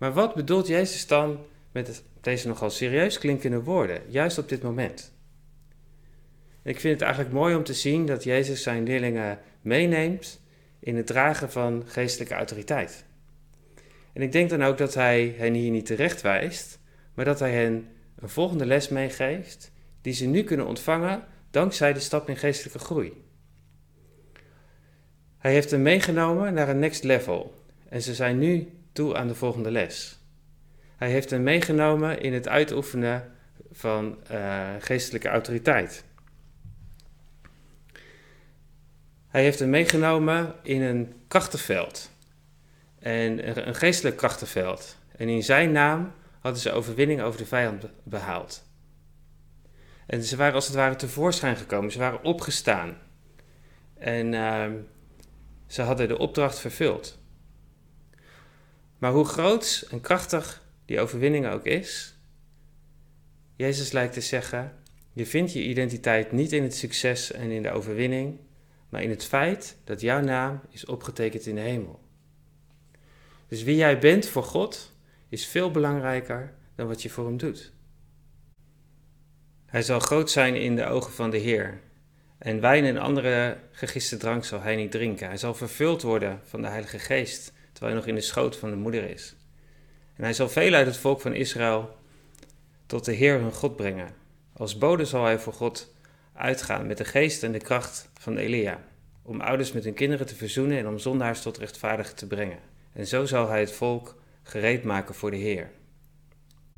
Maar 0.00 0.12
wat 0.12 0.34
bedoelt 0.34 0.66
Jezus 0.66 1.06
dan 1.06 1.38
met 1.72 2.04
deze 2.20 2.48
nogal 2.48 2.70
serieus 2.70 3.18
klinkende 3.18 3.62
woorden, 3.62 4.02
juist 4.08 4.38
op 4.38 4.48
dit 4.48 4.62
moment? 4.62 5.12
ik 6.62 6.80
vind 6.80 6.94
het 6.94 7.02
eigenlijk 7.02 7.34
mooi 7.34 7.54
om 7.54 7.64
te 7.64 7.74
zien 7.74 8.06
dat 8.06 8.24
Jezus 8.24 8.62
zijn 8.62 8.84
leerlingen 8.84 9.38
meeneemt 9.62 10.40
in 10.78 10.96
het 10.96 11.06
dragen 11.06 11.50
van 11.50 11.82
geestelijke 11.86 12.34
autoriteit. 12.34 13.04
En 14.12 14.22
ik 14.22 14.32
denk 14.32 14.50
dan 14.50 14.62
ook 14.62 14.78
dat 14.78 14.94
hij 14.94 15.34
hen 15.36 15.54
hier 15.54 15.70
niet 15.70 15.86
terecht 15.86 16.22
wijst, 16.22 16.78
maar 17.14 17.24
dat 17.24 17.38
hij 17.38 17.52
hen 17.52 17.88
een 18.18 18.28
volgende 18.28 18.66
les 18.66 18.88
meegeeft 18.88 19.72
die 20.00 20.12
ze 20.12 20.26
nu 20.26 20.42
kunnen 20.42 20.66
ontvangen 20.66 21.24
dankzij 21.50 21.92
de 21.92 22.00
stap 22.00 22.28
in 22.28 22.36
geestelijke 22.36 22.78
groei. 22.78 23.24
Hij 25.38 25.52
heeft 25.52 25.70
hen 25.70 25.82
meegenomen 25.82 26.54
naar 26.54 26.68
een 26.68 26.78
next 26.78 27.04
level 27.04 27.64
en 27.88 28.02
ze 28.02 28.14
zijn 28.14 28.38
nu 28.38 28.79
toe 28.92 29.16
aan 29.16 29.28
de 29.28 29.34
volgende 29.34 29.70
les. 29.70 30.18
Hij 30.96 31.10
heeft 31.10 31.30
hen 31.30 31.42
meegenomen 31.42 32.20
in 32.20 32.32
het 32.32 32.48
uitoefenen 32.48 33.32
van 33.72 34.18
uh, 34.30 34.68
geestelijke 34.78 35.28
autoriteit. 35.28 36.04
Hij 39.28 39.42
heeft 39.42 39.58
hen 39.58 39.70
meegenomen 39.70 40.54
in 40.62 40.82
een 40.82 41.12
krachtenveld. 41.28 42.10
En 42.98 43.66
een 43.68 43.74
geestelijk 43.74 44.16
krachtenveld. 44.16 44.96
En 45.16 45.28
in 45.28 45.42
zijn 45.42 45.72
naam 45.72 46.12
hadden 46.40 46.60
ze 46.60 46.72
overwinning 46.72 47.22
over 47.22 47.38
de 47.38 47.46
vijand 47.46 47.84
behaald. 48.02 48.68
En 50.06 50.22
ze 50.24 50.36
waren 50.36 50.54
als 50.54 50.66
het 50.66 50.76
ware 50.76 50.96
tevoorschijn 50.96 51.56
gekomen. 51.56 51.92
Ze 51.92 51.98
waren 51.98 52.24
opgestaan. 52.24 52.96
En 53.98 54.32
uh, 54.32 54.66
ze 55.66 55.82
hadden 55.82 56.08
de 56.08 56.18
opdracht 56.18 56.58
vervuld. 56.58 57.19
Maar 59.00 59.12
hoe 59.12 59.24
groot 59.24 59.86
en 59.90 60.00
krachtig 60.00 60.62
die 60.84 61.00
overwinning 61.00 61.46
ook 61.46 61.64
is, 61.64 62.14
Jezus 63.56 63.92
lijkt 63.92 64.12
te 64.12 64.20
zeggen: 64.20 64.72
je 65.12 65.26
vindt 65.26 65.52
je 65.52 65.62
identiteit 65.62 66.32
niet 66.32 66.52
in 66.52 66.62
het 66.62 66.74
succes 66.74 67.32
en 67.32 67.50
in 67.50 67.62
de 67.62 67.70
overwinning, 67.70 68.38
maar 68.88 69.02
in 69.02 69.10
het 69.10 69.24
feit 69.24 69.76
dat 69.84 70.00
jouw 70.00 70.20
naam 70.20 70.60
is 70.70 70.84
opgetekend 70.84 71.46
in 71.46 71.54
de 71.54 71.60
hemel. 71.60 72.00
Dus 73.48 73.62
wie 73.62 73.76
jij 73.76 73.98
bent 73.98 74.26
voor 74.26 74.42
God 74.42 74.92
is 75.28 75.46
veel 75.46 75.70
belangrijker 75.70 76.54
dan 76.74 76.86
wat 76.86 77.02
je 77.02 77.10
voor 77.10 77.26
Hem 77.26 77.36
doet. 77.36 77.72
Hij 79.66 79.82
zal 79.82 80.00
groot 80.00 80.30
zijn 80.30 80.56
in 80.56 80.76
de 80.76 80.84
ogen 80.84 81.12
van 81.12 81.30
de 81.30 81.38
Heer. 81.38 81.80
En 82.38 82.60
wijn 82.60 82.84
en 82.84 82.98
andere 82.98 83.56
gegiste 83.70 84.16
drank 84.16 84.44
zal 84.44 84.60
hij 84.60 84.76
niet 84.76 84.90
drinken. 84.90 85.26
Hij 85.26 85.36
zal 85.36 85.54
vervuld 85.54 86.02
worden 86.02 86.40
van 86.44 86.62
de 86.62 86.68
Heilige 86.68 86.98
Geest, 86.98 87.52
terwijl 87.80 88.00
hij 88.00 88.06
nog 88.06 88.16
in 88.16 88.20
de 88.26 88.32
schoot 88.32 88.56
van 88.56 88.70
de 88.70 88.76
moeder 88.76 89.10
is. 89.10 89.36
En 90.16 90.24
hij 90.24 90.32
zal 90.32 90.48
veel 90.48 90.74
uit 90.74 90.86
het 90.86 90.96
volk 90.96 91.20
van 91.20 91.34
Israël 91.34 91.96
tot 92.86 93.04
de 93.04 93.12
Heer 93.12 93.40
hun 93.40 93.52
God 93.52 93.76
brengen. 93.76 94.08
Als 94.52 94.78
bode 94.78 95.04
zal 95.04 95.24
hij 95.24 95.38
voor 95.38 95.52
God 95.52 95.94
uitgaan 96.32 96.86
met 96.86 96.98
de 96.98 97.04
geest 97.04 97.42
en 97.42 97.52
de 97.52 97.58
kracht 97.58 98.10
van 98.18 98.36
Elia, 98.36 98.84
om 99.22 99.40
ouders 99.40 99.72
met 99.72 99.84
hun 99.84 99.94
kinderen 99.94 100.26
te 100.26 100.34
verzoenen 100.34 100.78
en 100.78 100.88
om 100.88 100.98
zondaars 100.98 101.42
tot 101.42 101.58
rechtvaardigen 101.58 102.16
te 102.16 102.26
brengen. 102.26 102.58
En 102.92 103.06
zo 103.06 103.24
zal 103.24 103.48
hij 103.48 103.60
het 103.60 103.72
volk 103.72 104.16
gereed 104.42 104.84
maken 104.84 105.14
voor 105.14 105.30
de 105.30 105.36
Heer. 105.36 105.70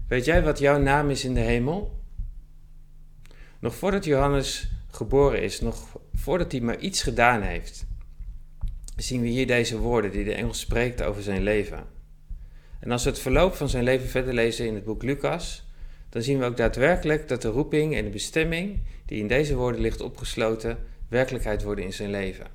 Weet 0.09 0.25
jij 0.25 0.43
wat 0.43 0.59
jouw 0.59 0.79
naam 0.79 1.11
is 1.11 1.25
in 1.25 1.35
de 1.35 1.41
hemel? 1.41 2.01
Nog 3.59 3.75
voordat 3.75 4.05
Johannes 4.05 4.71
geboren 4.91 5.43
is, 5.43 5.61
nog 5.61 5.97
voordat 6.15 6.53
hij 6.53 6.61
maar 6.61 6.79
iets 6.79 7.03
gedaan 7.03 7.43
heeft, 7.43 7.87
zien 8.97 9.21
we 9.21 9.29
hier 9.29 9.47
deze 9.47 9.79
woorden 9.79 10.11
die 10.11 10.25
de 10.25 10.35
engel 10.35 10.55
spreekt 10.55 11.03
over 11.03 11.23
zijn 11.23 11.43
leven. 11.43 11.85
En 12.81 12.91
als 12.91 13.05
we 13.05 13.11
het 13.11 13.19
verloop 13.19 13.55
van 13.55 13.69
zijn 13.69 13.85
leven 13.85 14.09
verder 14.09 14.35
lezen 14.35 14.67
in 14.67 14.75
het 14.75 14.85
boek 14.85 15.03
Lucas, 15.03 15.67
dan 16.09 16.23
zien 16.23 16.39
we 16.39 16.45
ook 16.45 16.57
daadwerkelijk 16.57 17.29
dat 17.29 17.43
de 17.43 17.49
roeping 17.49 17.97
en 17.97 18.05
de 18.05 18.11
bestemming 18.11 18.79
die 19.07 19.19
in 19.21 19.29
deze 19.29 19.55
woorden 19.55 19.81
ligt 19.81 20.01
opgesloten, 20.01 20.79
werkelijkheid 21.09 21.63
worden 21.63 21.85
in 21.85 21.93
zijn 21.93 22.11
leven. 22.11 22.47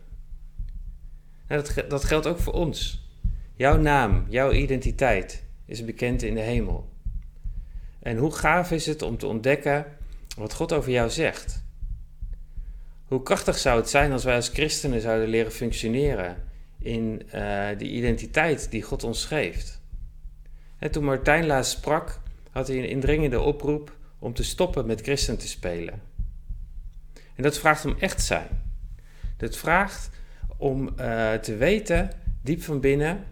Dat, 1.47 1.73
dat 1.89 2.03
geldt 2.03 2.27
ook 2.27 2.39
voor 2.39 2.53
ons. 2.53 3.07
Jouw 3.53 3.77
naam, 3.77 4.25
jouw 4.29 4.51
identiteit 4.51 5.43
is 5.65 5.85
bekend 5.85 6.23
in 6.23 6.33
de 6.33 6.41
hemel. 6.41 6.89
En 7.99 8.17
hoe 8.17 8.31
gaaf 8.31 8.71
is 8.71 8.85
het 8.85 9.01
om 9.01 9.17
te 9.17 9.27
ontdekken 9.27 9.85
wat 10.37 10.53
God 10.53 10.73
over 10.73 10.91
jou 10.91 11.09
zegt? 11.09 11.65
Hoe 13.07 13.23
krachtig 13.23 13.57
zou 13.57 13.79
het 13.79 13.89
zijn 13.89 14.11
als 14.11 14.23
wij 14.23 14.35
als 14.35 14.49
christenen 14.49 15.01
zouden 15.01 15.27
leren 15.27 15.51
functioneren 15.51 16.43
in 16.79 17.21
uh, 17.35 17.67
die 17.77 17.91
identiteit 17.91 18.71
die 18.71 18.81
God 18.81 19.03
ons 19.03 19.25
geeft? 19.25 19.81
En 20.79 20.91
toen 20.91 21.03
Martijn 21.03 21.45
laatst 21.45 21.71
sprak, 21.71 22.19
had 22.51 22.67
hij 22.67 22.77
een 22.77 22.89
indringende 22.89 23.39
oproep 23.39 23.95
om 24.19 24.33
te 24.33 24.43
stoppen 24.43 24.85
met 24.85 25.01
christen 25.01 25.37
te 25.37 25.47
spelen. 25.47 26.01
En 27.35 27.43
dat 27.43 27.57
vraagt 27.57 27.85
om 27.85 27.95
echt 27.99 28.23
zijn. 28.23 28.47
Dat 29.37 29.57
vraagt 29.57 30.09
om 30.57 30.89
uh, 30.99 31.33
te 31.33 31.55
weten, 31.55 32.11
diep 32.41 32.63
van 32.63 32.79
binnen, 32.79 33.23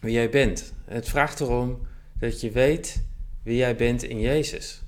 wie 0.00 0.12
jij 0.12 0.30
bent. 0.30 0.72
het 0.84 1.08
vraagt 1.08 1.40
erom 1.40 1.86
dat 2.18 2.40
je 2.40 2.50
weet 2.50 3.02
wie 3.42 3.56
jij 3.56 3.76
bent 3.76 4.02
in 4.02 4.20
Jezus. 4.20 4.82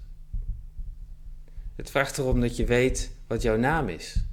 Het 1.76 1.90
vraagt 1.90 2.18
erom 2.18 2.40
dat 2.40 2.56
je 2.56 2.64
weet 2.64 3.10
wat 3.32 3.42
jouw 3.42 3.56
naam 3.56 3.88
is, 3.88 4.24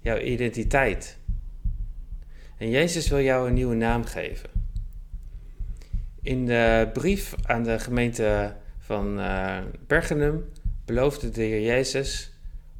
jouw 0.00 0.18
identiteit. 0.18 1.18
En 2.58 2.70
Jezus 2.70 3.08
wil 3.08 3.20
jou 3.20 3.48
een 3.48 3.54
nieuwe 3.54 3.74
naam 3.74 4.04
geven. 4.04 4.50
In 6.22 6.46
de 6.46 6.90
brief 6.92 7.34
aan 7.42 7.62
de 7.62 7.78
gemeente 7.78 8.56
van 8.78 9.18
uh, 9.18 9.58
Bergenum 9.86 10.44
beloofde 10.84 11.30
de 11.30 11.42
Heer 11.42 11.62
Jezus 11.62 12.32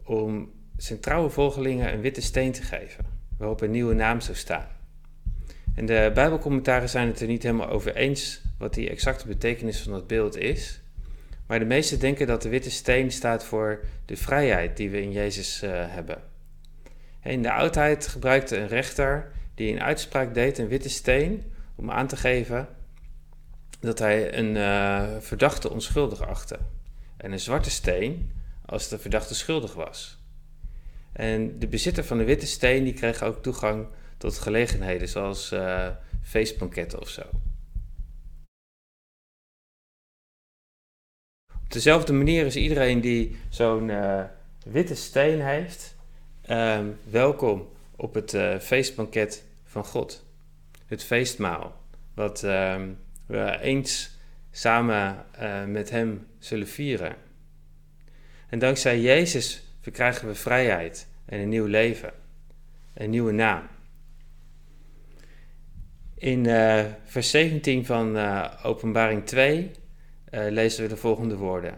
om 0.04 0.52
zijn 0.76 1.00
trouwe 1.00 1.31
volgelingen 1.31 1.92
een 1.92 2.00
witte 2.00 2.23
steen 2.23 2.52
te 2.52 2.62
geven, 2.62 3.04
waarop 3.38 3.61
een 3.61 3.71
nieuwe 3.71 3.95
naam 3.95 4.21
zou 4.21 4.37
staan. 4.37 4.69
En 5.75 5.87
de 5.87 6.11
Bijbelcommentaren 6.14 6.88
zijn 6.88 7.09
het 7.09 7.21
er 7.21 7.26
niet 7.26 7.42
helemaal 7.42 7.69
over 7.69 7.97
eens 7.97 8.42
wat 8.59 8.75
die 8.75 8.90
exacte 8.90 9.26
betekenis 9.26 9.81
van 9.81 9.92
dat 9.92 10.07
beeld 10.07 10.37
is. 10.37 10.82
Maar 11.53 11.61
de 11.61 11.67
meesten 11.67 11.99
denken 11.99 12.27
dat 12.27 12.43
de 12.43 12.49
witte 12.49 12.71
steen 12.71 13.11
staat 13.11 13.45
voor 13.45 13.85
de 14.05 14.17
vrijheid 14.17 14.77
die 14.77 14.91
we 14.91 15.03
in 15.03 15.13
Jezus 15.13 15.63
uh, 15.63 15.71
hebben. 15.75 16.23
In 17.23 17.43
de 17.43 17.53
oudheid 17.53 18.07
gebruikte 18.07 18.57
een 18.57 18.69
rechter 18.69 19.33
die 19.55 19.73
een 19.73 19.83
uitspraak 19.83 20.35
deed, 20.35 20.59
een 20.59 20.69
witte 20.69 20.89
steen, 20.89 21.53
om 21.75 21.91
aan 21.91 22.07
te 22.07 22.17
geven 22.17 22.69
dat 23.81 23.99
hij 23.99 24.39
een 24.39 24.55
uh, 24.55 25.09
verdachte 25.21 25.71
onschuldig 25.71 26.21
achtte. 26.21 26.59
En 27.17 27.33
een 27.33 27.41
zwarte 27.41 27.71
steen 27.71 28.33
als 28.67 28.89
de 28.89 28.99
verdachte 28.99 29.35
schuldig 29.35 29.75
was. 29.75 30.19
En 31.13 31.59
de 31.59 31.67
bezitter 31.67 32.05
van 32.05 32.19
de 32.19 32.25
witte 32.25 32.47
steen 32.47 32.85
die 32.85 32.95
kreeg 32.95 33.23
ook 33.23 33.43
toegang 33.43 33.87
tot 34.17 34.39
gelegenheden 34.39 35.09
zoals 35.09 35.53
uh, 35.53 35.89
feestbanketten 36.23 37.01
of 37.01 37.09
zo. 37.09 37.23
Dezelfde 41.73 42.12
manier 42.12 42.47
is 42.47 42.57
iedereen 42.57 43.00
die 43.00 43.37
zo'n 43.49 43.88
uh, 43.88 44.23
witte 44.64 44.95
steen 44.95 45.41
heeft, 45.41 45.97
um, 46.50 46.99
welkom 47.11 47.69
op 47.97 48.14
het 48.14 48.33
uh, 48.33 48.59
feestbanket 48.59 49.45
van 49.64 49.85
God. 49.85 50.25
Het 50.87 51.05
feestmaal, 51.05 51.81
wat 52.14 52.43
um, 52.43 52.99
we 53.26 53.59
eens 53.61 54.19
samen 54.50 55.25
uh, 55.41 55.64
met 55.64 55.91
Hem 55.91 56.26
zullen 56.38 56.69
vieren. 56.69 57.17
En 58.49 58.59
dankzij 58.59 59.00
Jezus 59.00 59.62
verkrijgen 59.81 60.29
we 60.29 60.35
vrijheid 60.35 61.09
en 61.25 61.41
een 61.41 61.49
nieuw 61.49 61.67
leven, 61.67 62.12
een 62.95 63.11
nieuwe 63.11 63.33
naam. 63.33 63.67
In 66.14 66.45
vers 67.05 67.31
17 67.31 67.87
van 67.87 68.19
Openbaring 68.62 69.26
2 69.26 69.59
uh, 69.59 69.82
lezen 70.33 70.83
we 70.83 70.89
de 70.89 70.97
volgende 70.97 71.37
woorden. 71.37 71.75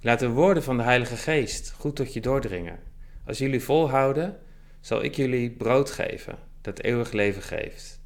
Laat 0.00 0.18
de 0.18 0.28
woorden 0.28 0.62
van 0.62 0.76
de 0.76 0.82
Heilige 0.82 1.16
Geest 1.16 1.70
goed 1.70 1.96
tot 1.96 2.12
je 2.12 2.20
doordringen. 2.20 2.78
Als 3.26 3.38
jullie 3.38 3.62
volhouden, 3.62 4.38
zal 4.80 5.02
ik 5.02 5.14
jullie 5.14 5.50
brood 5.50 5.90
geven 5.90 6.38
dat 6.60 6.80
eeuwig 6.80 7.12
leven 7.12 7.42
geeft. 7.42 8.00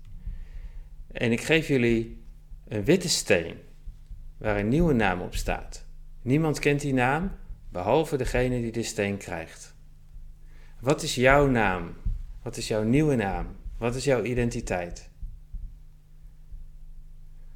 En 1.12 1.32
ik 1.32 1.40
geef 1.40 1.68
jullie 1.68 2.24
een 2.68 2.84
witte 2.84 3.08
steen 3.08 3.56
waar 4.38 4.58
een 4.58 4.68
nieuwe 4.68 4.92
naam 4.92 5.20
op 5.20 5.34
staat. 5.34 5.84
Niemand 6.22 6.58
kent 6.58 6.80
die 6.80 6.94
naam 6.94 7.30
behalve 7.68 8.16
degene 8.16 8.60
die 8.60 8.72
de 8.72 8.82
steen 8.82 9.16
krijgt. 9.16 9.74
Wat 10.80 11.02
is 11.02 11.14
jouw 11.14 11.46
naam? 11.46 11.94
Wat 12.42 12.56
is 12.56 12.68
jouw 12.68 12.82
nieuwe 12.82 13.14
naam? 13.14 13.46
Wat 13.78 13.94
is 13.94 14.04
jouw 14.04 14.22
identiteit? 14.22 15.10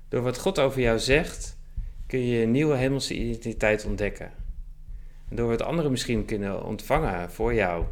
Door 0.09 0.23
wat 0.23 0.38
God 0.38 0.59
over 0.59 0.80
jou 0.80 0.99
zegt, 0.99 1.59
kun 2.11 2.26
je 2.26 2.43
een 2.43 2.50
nieuwe 2.50 2.76
hemelse 2.76 3.14
identiteit 3.14 3.85
ontdekken. 3.85 4.31
En 5.29 5.37
door 5.37 5.49
wat 5.49 5.62
anderen 5.62 5.90
misschien 5.90 6.25
kunnen 6.25 6.64
ontvangen 6.64 7.31
voor 7.31 7.55
jou, 7.55 7.85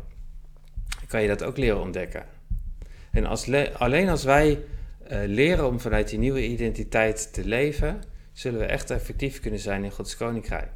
kan 1.07 1.23
je 1.23 1.29
dat 1.29 1.43
ook 1.43 1.57
leren 1.57 1.81
ontdekken. 1.81 2.27
En 3.11 3.27
als 3.27 3.49
alleen 3.73 4.09
als 4.09 4.25
wij 4.25 4.51
uh, 4.51 4.59
leren 5.27 5.67
om 5.67 5.81
vanuit 5.81 6.09
die 6.09 6.19
nieuwe 6.19 6.47
identiteit 6.47 7.33
te 7.33 7.45
leven, 7.45 8.03
zullen 8.33 8.61
we 8.61 8.67
echt 8.67 8.91
effectief 8.91 9.41
kunnen 9.41 9.61
zijn 9.61 9.85
in 9.85 9.91
Gods 9.91 10.17
koninkrijk. 10.17 10.71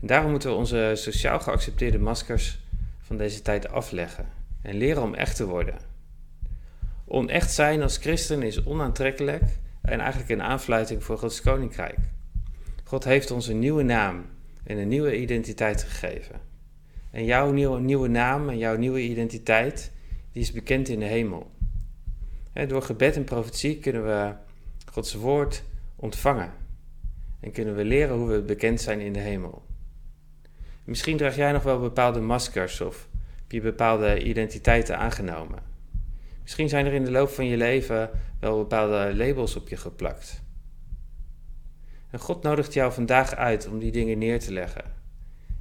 En 0.00 0.06
daarom 0.06 0.30
moeten 0.30 0.50
we 0.50 0.56
onze 0.56 0.92
sociaal 0.94 1.40
geaccepteerde 1.40 1.98
maskers 1.98 2.58
van 2.98 3.16
deze 3.16 3.42
tijd 3.42 3.68
afleggen 3.68 4.26
en 4.62 4.76
leren 4.76 5.02
om 5.02 5.14
echt 5.14 5.36
te 5.36 5.46
worden. 5.46 5.78
Onecht 7.04 7.52
zijn 7.52 7.82
als 7.82 7.96
christen 7.96 8.42
is 8.42 8.64
onaantrekkelijk 8.64 9.44
en 9.82 10.00
eigenlijk 10.00 10.30
een 10.30 10.42
aanfluiting 10.42 11.04
voor 11.04 11.18
Gods 11.18 11.40
koninkrijk. 11.40 11.98
God 12.88 13.04
heeft 13.04 13.30
ons 13.30 13.46
een 13.46 13.58
nieuwe 13.58 13.82
naam 13.82 14.24
en 14.64 14.78
een 14.78 14.88
nieuwe 14.88 15.20
identiteit 15.20 15.82
gegeven. 15.82 16.40
En 17.10 17.24
jouw 17.24 17.50
nieuwe, 17.50 17.80
nieuwe 17.80 18.08
naam 18.08 18.48
en 18.48 18.58
jouw 18.58 18.76
nieuwe 18.76 19.02
identiteit, 19.02 19.92
die 20.32 20.42
is 20.42 20.52
bekend 20.52 20.88
in 20.88 20.98
de 20.98 21.04
hemel. 21.04 21.50
door 22.68 22.82
gebed 22.82 23.16
en 23.16 23.24
profetie 23.24 23.78
kunnen 23.78 24.04
we 24.04 24.32
Gods 24.92 25.14
woord 25.14 25.62
ontvangen. 25.96 26.52
En 27.40 27.52
kunnen 27.52 27.76
we 27.76 27.84
leren 27.84 28.16
hoe 28.16 28.28
we 28.28 28.40
bekend 28.40 28.80
zijn 28.80 29.00
in 29.00 29.12
de 29.12 29.20
hemel. 29.20 29.62
Misschien 30.84 31.16
draag 31.16 31.36
jij 31.36 31.52
nog 31.52 31.62
wel 31.62 31.80
bepaalde 31.80 32.20
maskers 32.20 32.80
of 32.80 33.08
heb 33.36 33.50
je 33.52 33.60
bepaalde 33.60 34.22
identiteiten 34.22 34.98
aangenomen. 34.98 35.58
Misschien 36.42 36.68
zijn 36.68 36.86
er 36.86 36.92
in 36.92 37.04
de 37.04 37.10
loop 37.10 37.28
van 37.28 37.46
je 37.46 37.56
leven 37.56 38.10
wel 38.40 38.58
bepaalde 38.58 39.16
labels 39.16 39.56
op 39.56 39.68
je 39.68 39.76
geplakt. 39.76 40.44
En 42.16 42.22
God 42.22 42.42
nodigt 42.42 42.72
jou 42.72 42.92
vandaag 42.92 43.34
uit 43.34 43.68
om 43.68 43.78
die 43.78 43.92
dingen 43.92 44.18
neer 44.18 44.40
te 44.40 44.52
leggen 44.52 44.84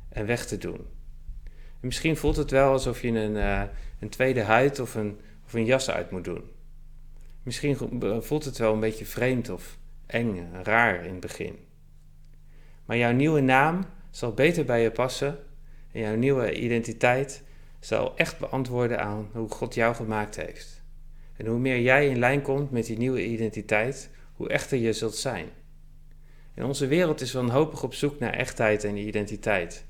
en 0.09 0.25
weg 0.25 0.45
te 0.45 0.57
doen. 0.57 0.87
En 1.45 1.81
misschien 1.81 2.17
voelt 2.17 2.35
het 2.35 2.51
wel 2.51 2.71
alsof 2.71 3.01
je 3.01 3.07
een, 3.07 3.35
uh, 3.35 3.63
een 3.99 4.09
tweede 4.09 4.41
huid 4.41 4.79
of 4.79 4.95
een, 4.95 5.19
of 5.45 5.53
een 5.53 5.65
jas 5.65 5.89
uit 5.89 6.11
moet 6.11 6.23
doen. 6.23 6.43
Misschien 7.43 7.77
voelt 8.23 8.45
het 8.45 8.57
wel 8.57 8.73
een 8.73 8.79
beetje 8.79 9.05
vreemd 9.05 9.49
of 9.49 9.77
eng, 10.05 10.49
raar 10.63 11.05
in 11.05 11.11
het 11.11 11.19
begin. 11.19 11.57
Maar 12.85 12.97
jouw 12.97 13.13
nieuwe 13.13 13.41
naam 13.41 13.85
zal 14.09 14.33
beter 14.33 14.65
bij 14.65 14.81
je 14.81 14.91
passen 14.91 15.37
en 15.91 15.99
jouw 16.01 16.15
nieuwe 16.15 16.53
identiteit 16.53 17.43
zal 17.79 18.17
echt 18.17 18.39
beantwoorden 18.39 18.99
aan 18.99 19.29
hoe 19.31 19.49
God 19.49 19.73
jou 19.73 19.95
gemaakt 19.95 20.35
heeft. 20.35 20.81
En 21.37 21.45
hoe 21.45 21.59
meer 21.59 21.81
jij 21.81 22.07
in 22.07 22.19
lijn 22.19 22.41
komt 22.41 22.71
met 22.71 22.85
die 22.85 22.97
nieuwe 22.97 23.25
identiteit, 23.25 24.09
hoe 24.33 24.49
echter 24.49 24.77
je 24.77 24.93
zult 24.93 25.15
zijn. 25.15 25.49
En 26.55 26.65
onze 26.65 26.87
wereld 26.87 27.21
is 27.21 27.33
wanhopig 27.33 27.83
op 27.83 27.93
zoek 27.93 28.19
naar 28.19 28.33
echtheid 28.33 28.83
en 28.83 28.97
identiteit. 28.97 29.85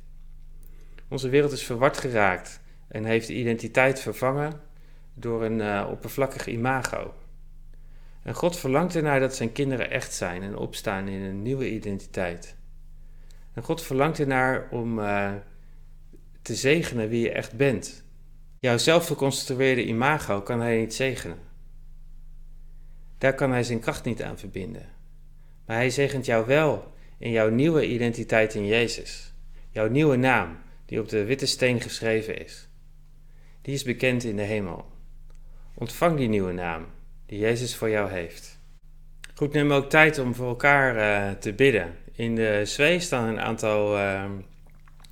Onze 1.07 1.29
wereld 1.29 1.51
is 1.51 1.63
verward 1.63 1.97
geraakt 1.97 2.61
en 2.87 3.05
heeft 3.05 3.27
de 3.27 3.33
identiteit 3.33 3.99
vervangen 3.99 4.61
door 5.13 5.43
een 5.43 5.59
uh, 5.59 5.87
oppervlakkig 5.91 6.47
imago. 6.47 7.13
En 8.23 8.33
God 8.33 8.57
verlangt 8.57 8.95
ernaar 8.95 9.19
dat 9.19 9.35
zijn 9.35 9.51
kinderen 9.51 9.91
echt 9.91 10.13
zijn 10.13 10.43
en 10.43 10.57
opstaan 10.57 11.07
in 11.07 11.21
een 11.21 11.41
nieuwe 11.41 11.69
identiteit. 11.69 12.55
En 13.53 13.63
God 13.63 13.81
verlangt 13.81 14.19
ernaar 14.19 14.67
om 14.71 14.99
uh, 14.99 15.33
te 16.41 16.55
zegenen 16.55 17.09
wie 17.09 17.21
je 17.21 17.31
echt 17.31 17.57
bent. 17.57 18.03
Jouw 18.59 18.77
zelfgeconstrueerde 18.77 19.85
imago 19.85 20.41
kan 20.41 20.59
hij 20.59 20.77
niet 20.77 20.93
zegenen. 20.93 21.37
Daar 23.17 23.33
kan 23.33 23.51
hij 23.51 23.63
zijn 23.63 23.79
kracht 23.79 24.05
niet 24.05 24.23
aan 24.23 24.37
verbinden. 24.37 24.94
Maar 25.65 25.75
hij 25.75 25.89
zegent 25.89 26.25
jou 26.25 26.45
wel 26.45 26.93
in 27.17 27.31
jouw 27.31 27.49
nieuwe 27.49 27.87
identiteit 27.87 28.55
in 28.55 28.65
Jezus. 28.65 29.33
Jouw 29.69 29.87
nieuwe 29.89 30.15
naam, 30.15 30.57
die 30.85 30.99
op 30.99 31.09
de 31.09 31.23
witte 31.23 31.45
steen 31.45 31.81
geschreven 31.81 32.37
is. 32.45 32.67
Die 33.61 33.73
is 33.73 33.83
bekend 33.83 34.23
in 34.23 34.35
de 34.35 34.41
hemel. 34.41 34.85
Ontvang 35.73 36.17
die 36.17 36.27
nieuwe 36.27 36.51
naam 36.51 36.85
die 37.25 37.39
Jezus 37.39 37.75
voor 37.75 37.89
jou 37.89 38.11
heeft. 38.11 38.59
Goed, 39.33 39.53
neem 39.53 39.71
ook 39.71 39.89
tijd 39.89 40.19
om 40.19 40.35
voor 40.35 40.47
elkaar 40.47 40.95
uh, 40.95 41.37
te 41.37 41.53
bidden. 41.53 41.97
In 42.11 42.35
de 42.35 42.61
zwee 42.65 42.99
staan 42.99 43.27
een 43.27 43.39
aantal 43.39 43.97
uh, 43.97 44.25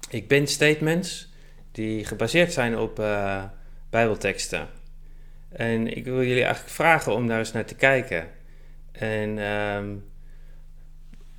ik 0.10 0.28
ben 0.28 0.48
statements 0.48 1.32
die 1.72 2.06
gebaseerd 2.06 2.54
zijn 2.54 2.78
op 2.78 3.00
uh, 3.00 3.44
bijbelteksten. 3.90 4.68
En 5.50 5.98
ik 5.98 6.04
wil 6.04 6.24
jullie 6.24 6.44
eigenlijk 6.44 6.74
vragen 6.74 7.14
om 7.14 7.28
daar 7.28 7.40
eens 7.40 7.52
naar 7.52 7.66
te 7.66 7.76
kijken. 7.76 8.28
En 8.92 9.40
ehm, 9.40 9.96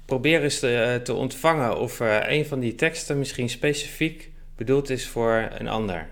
probeer 0.04 0.42
eens 0.42 0.58
te, 0.58 1.00
te, 1.02 1.12
ontvangen 1.12 1.78
of 1.78 2.00
een 2.00 2.46
van 2.46 2.60
die 2.60 2.74
teksten 2.74 3.18
misschien 3.18 3.48
specifiek 3.48 4.30
bedoeld 4.56 4.90
is 4.90 5.08
voor 5.08 5.48
een 5.58 5.68
ander. 5.68 6.08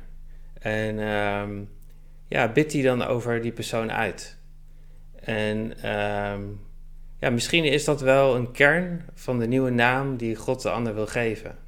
En 0.59 0.99
ehm, 0.99 1.61
ja, 2.29 2.49
bid 2.49 2.71
die 2.71 2.83
dan 2.83 3.03
over 3.03 3.43
die 3.43 3.53
persoon 3.53 3.93
uit. 3.93 4.39
En 5.25 5.91
um, 5.91 6.61
ja, 7.19 7.31
misschien 7.31 7.65
is 7.65 7.85
dat 7.85 8.01
wel 8.01 8.37
een 8.37 8.53
kern 8.53 9.05
van 9.15 9.39
de 9.39 9.47
nieuwe 9.47 9.71
naam 9.71 10.17
die 10.17 10.37
God 10.37 10.63
de 10.63 10.71
ander 10.71 10.95
wil 10.95 11.07
geven. 11.07 11.59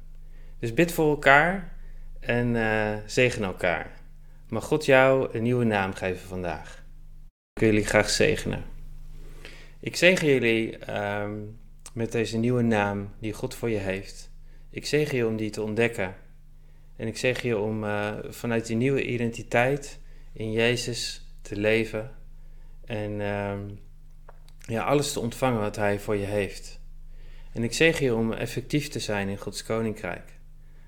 Dus 0.59 0.73
bid 0.73 0.91
voor 0.91 1.09
elkaar 1.09 1.73
en 2.19 2.55
uh, 2.55 2.95
zegen 3.05 3.43
elkaar. 3.43 3.91
Mag 4.49 4.63
God 4.63 4.85
jou 4.85 5.29
een 5.31 5.43
nieuwe 5.43 5.63
naam 5.63 5.93
geven 5.93 6.27
vandaag. 6.27 6.83
Ik 7.53 7.61
wil 7.61 7.69
jullie 7.69 7.85
graag 7.85 8.09
zegenen. 8.09 8.63
Ik 9.79 9.95
zegen 9.95 10.27
jullie 10.27 10.93
um, 11.21 11.59
met 11.95 12.11
deze 12.11 12.37
nieuwe 12.37 12.61
naam 12.61 13.13
die 13.19 13.33
God 13.33 13.55
voor 13.55 13.69
je 13.69 13.77
heeft. 13.77 14.29
Ik 14.69 14.85
zegen 14.85 15.17
je 15.17 15.27
om 15.27 15.35
die 15.35 15.49
te 15.49 15.61
ontdekken. 15.61 16.15
En 16.95 17.07
ik 17.07 17.17
zeg 17.17 17.41
je 17.41 17.57
om 17.57 17.83
uh, 17.83 18.13
vanuit 18.29 18.65
die 18.65 18.75
nieuwe 18.75 19.03
identiteit 19.05 19.99
in 20.33 20.51
Jezus 20.51 21.25
te 21.41 21.55
leven. 21.55 22.11
En 22.85 23.21
um, 23.21 23.79
ja, 24.59 24.83
alles 24.83 25.13
te 25.13 25.19
ontvangen 25.19 25.59
wat 25.59 25.75
Hij 25.75 25.99
voor 25.99 26.15
je 26.15 26.25
heeft. 26.25 26.79
En 27.51 27.63
ik 27.63 27.73
zeg 27.73 27.99
je 27.99 28.15
om 28.15 28.31
effectief 28.31 28.87
te 28.87 28.99
zijn 28.99 29.29
in 29.29 29.37
Gods 29.37 29.63
Koninkrijk. 29.63 30.39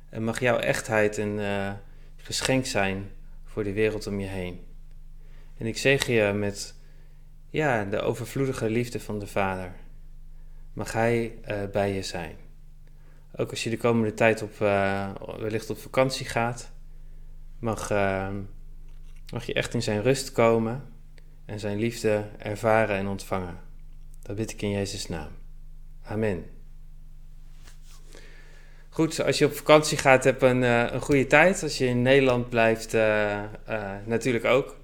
En 0.10 0.24
mag 0.24 0.40
jouw 0.40 0.58
echtheid 0.58 1.18
een 1.18 1.38
uh, 1.38 1.74
geschenk 2.16 2.66
zijn 2.66 3.10
voor 3.46 3.64
de 3.64 3.74
wereld 3.74 4.08
om 4.08 4.20
je 4.20 4.28
heen. 4.28 4.60
En 5.58 5.66
ik 5.66 5.78
zeg 5.78 6.08
je 6.08 6.32
met 6.36 6.76
ja, 7.50 7.86
de 7.86 8.00
overvloedige 8.00 8.70
liefde 8.70 9.00
van 9.00 9.20
de 9.20 9.28
Vader. 9.28 9.86
Mag 10.78 10.94
Hij 10.94 11.36
uh, 11.50 11.58
bij 11.72 11.94
je 11.94 12.04
zijn. 12.04 12.36
Ook 13.36 13.50
als 13.50 13.64
je 13.64 13.70
de 13.70 13.78
komende 13.78 14.14
tijd 14.14 14.42
op, 14.42 14.60
uh, 14.62 15.10
wellicht 15.40 15.70
op 15.70 15.78
vakantie 15.78 16.26
gaat, 16.26 16.72
mag, 17.60 17.92
uh, 17.92 18.28
mag 19.34 19.46
je 19.46 19.54
echt 19.54 19.74
in 19.74 19.82
zijn 19.82 20.02
rust 20.02 20.32
komen 20.32 20.84
en 21.46 21.60
zijn 21.60 21.78
liefde 21.78 22.26
ervaren 22.38 22.96
en 22.96 23.08
ontvangen. 23.08 23.60
Dat 24.22 24.36
bid 24.36 24.52
ik 24.52 24.62
in 24.62 24.70
Jezus' 24.70 25.08
naam. 25.08 25.30
Amen. 26.04 26.46
Goed, 28.90 29.24
als 29.24 29.38
je 29.38 29.46
op 29.46 29.54
vakantie 29.54 29.98
gaat, 29.98 30.24
heb 30.24 30.42
een, 30.42 30.62
een 30.62 31.02
goede 31.02 31.28
tijd. 31.28 31.64
Als 31.64 31.78
je 31.78 31.86
in 31.86 32.02
Nederland 32.02 32.50
blijft, 32.50 32.94
natuurlijk 34.06 34.46
ook. 34.46 34.76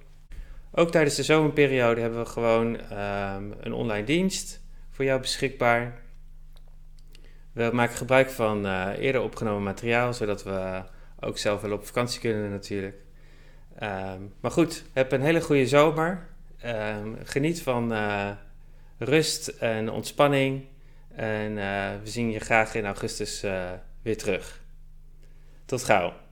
Ook 0.71 0.91
tijdens 0.91 1.15
de 1.15 1.23
zomerperiode 1.23 2.01
hebben 2.01 2.19
we 2.19 2.29
gewoon 2.29 2.79
ehm, 2.79 3.51
een 3.59 3.73
online 3.73 4.05
dienst 4.05 4.61
voor 4.93 5.05
jou 5.05 5.19
beschikbaar. 5.19 6.01
We 7.51 7.69
maken 7.73 7.97
gebruik 7.97 8.29
van 8.29 8.65
eerder 8.93 9.21
opgenomen 9.21 9.63
materiaal, 9.63 10.13
zodat 10.13 10.43
we 10.43 10.83
ook 11.19 11.37
zelf 11.37 11.61
wel 11.61 11.71
op 11.71 11.85
vakantie 11.85 12.19
kunnen 12.19 12.49
natuurlijk. 12.51 12.95
Ehm, 13.79 14.21
maar 14.39 14.51
goed, 14.51 14.83
heb 14.93 15.11
een 15.11 15.21
hele 15.21 15.41
goede 15.41 15.67
zomer. 15.67 16.27
Ehm, 16.59 17.09
geniet 17.23 17.61
van 17.61 17.93
rust 18.97 19.47
en 19.47 19.89
ontspanning. 19.89 20.65
En 21.15 21.55
we 22.03 22.09
zien 22.09 22.31
je 22.31 22.39
graag 22.39 22.75
in 22.75 22.85
augustus 22.85 23.41
weer 24.01 24.17
terug. 24.17 24.61
Tot 25.65 25.83
gauw. 25.83 26.13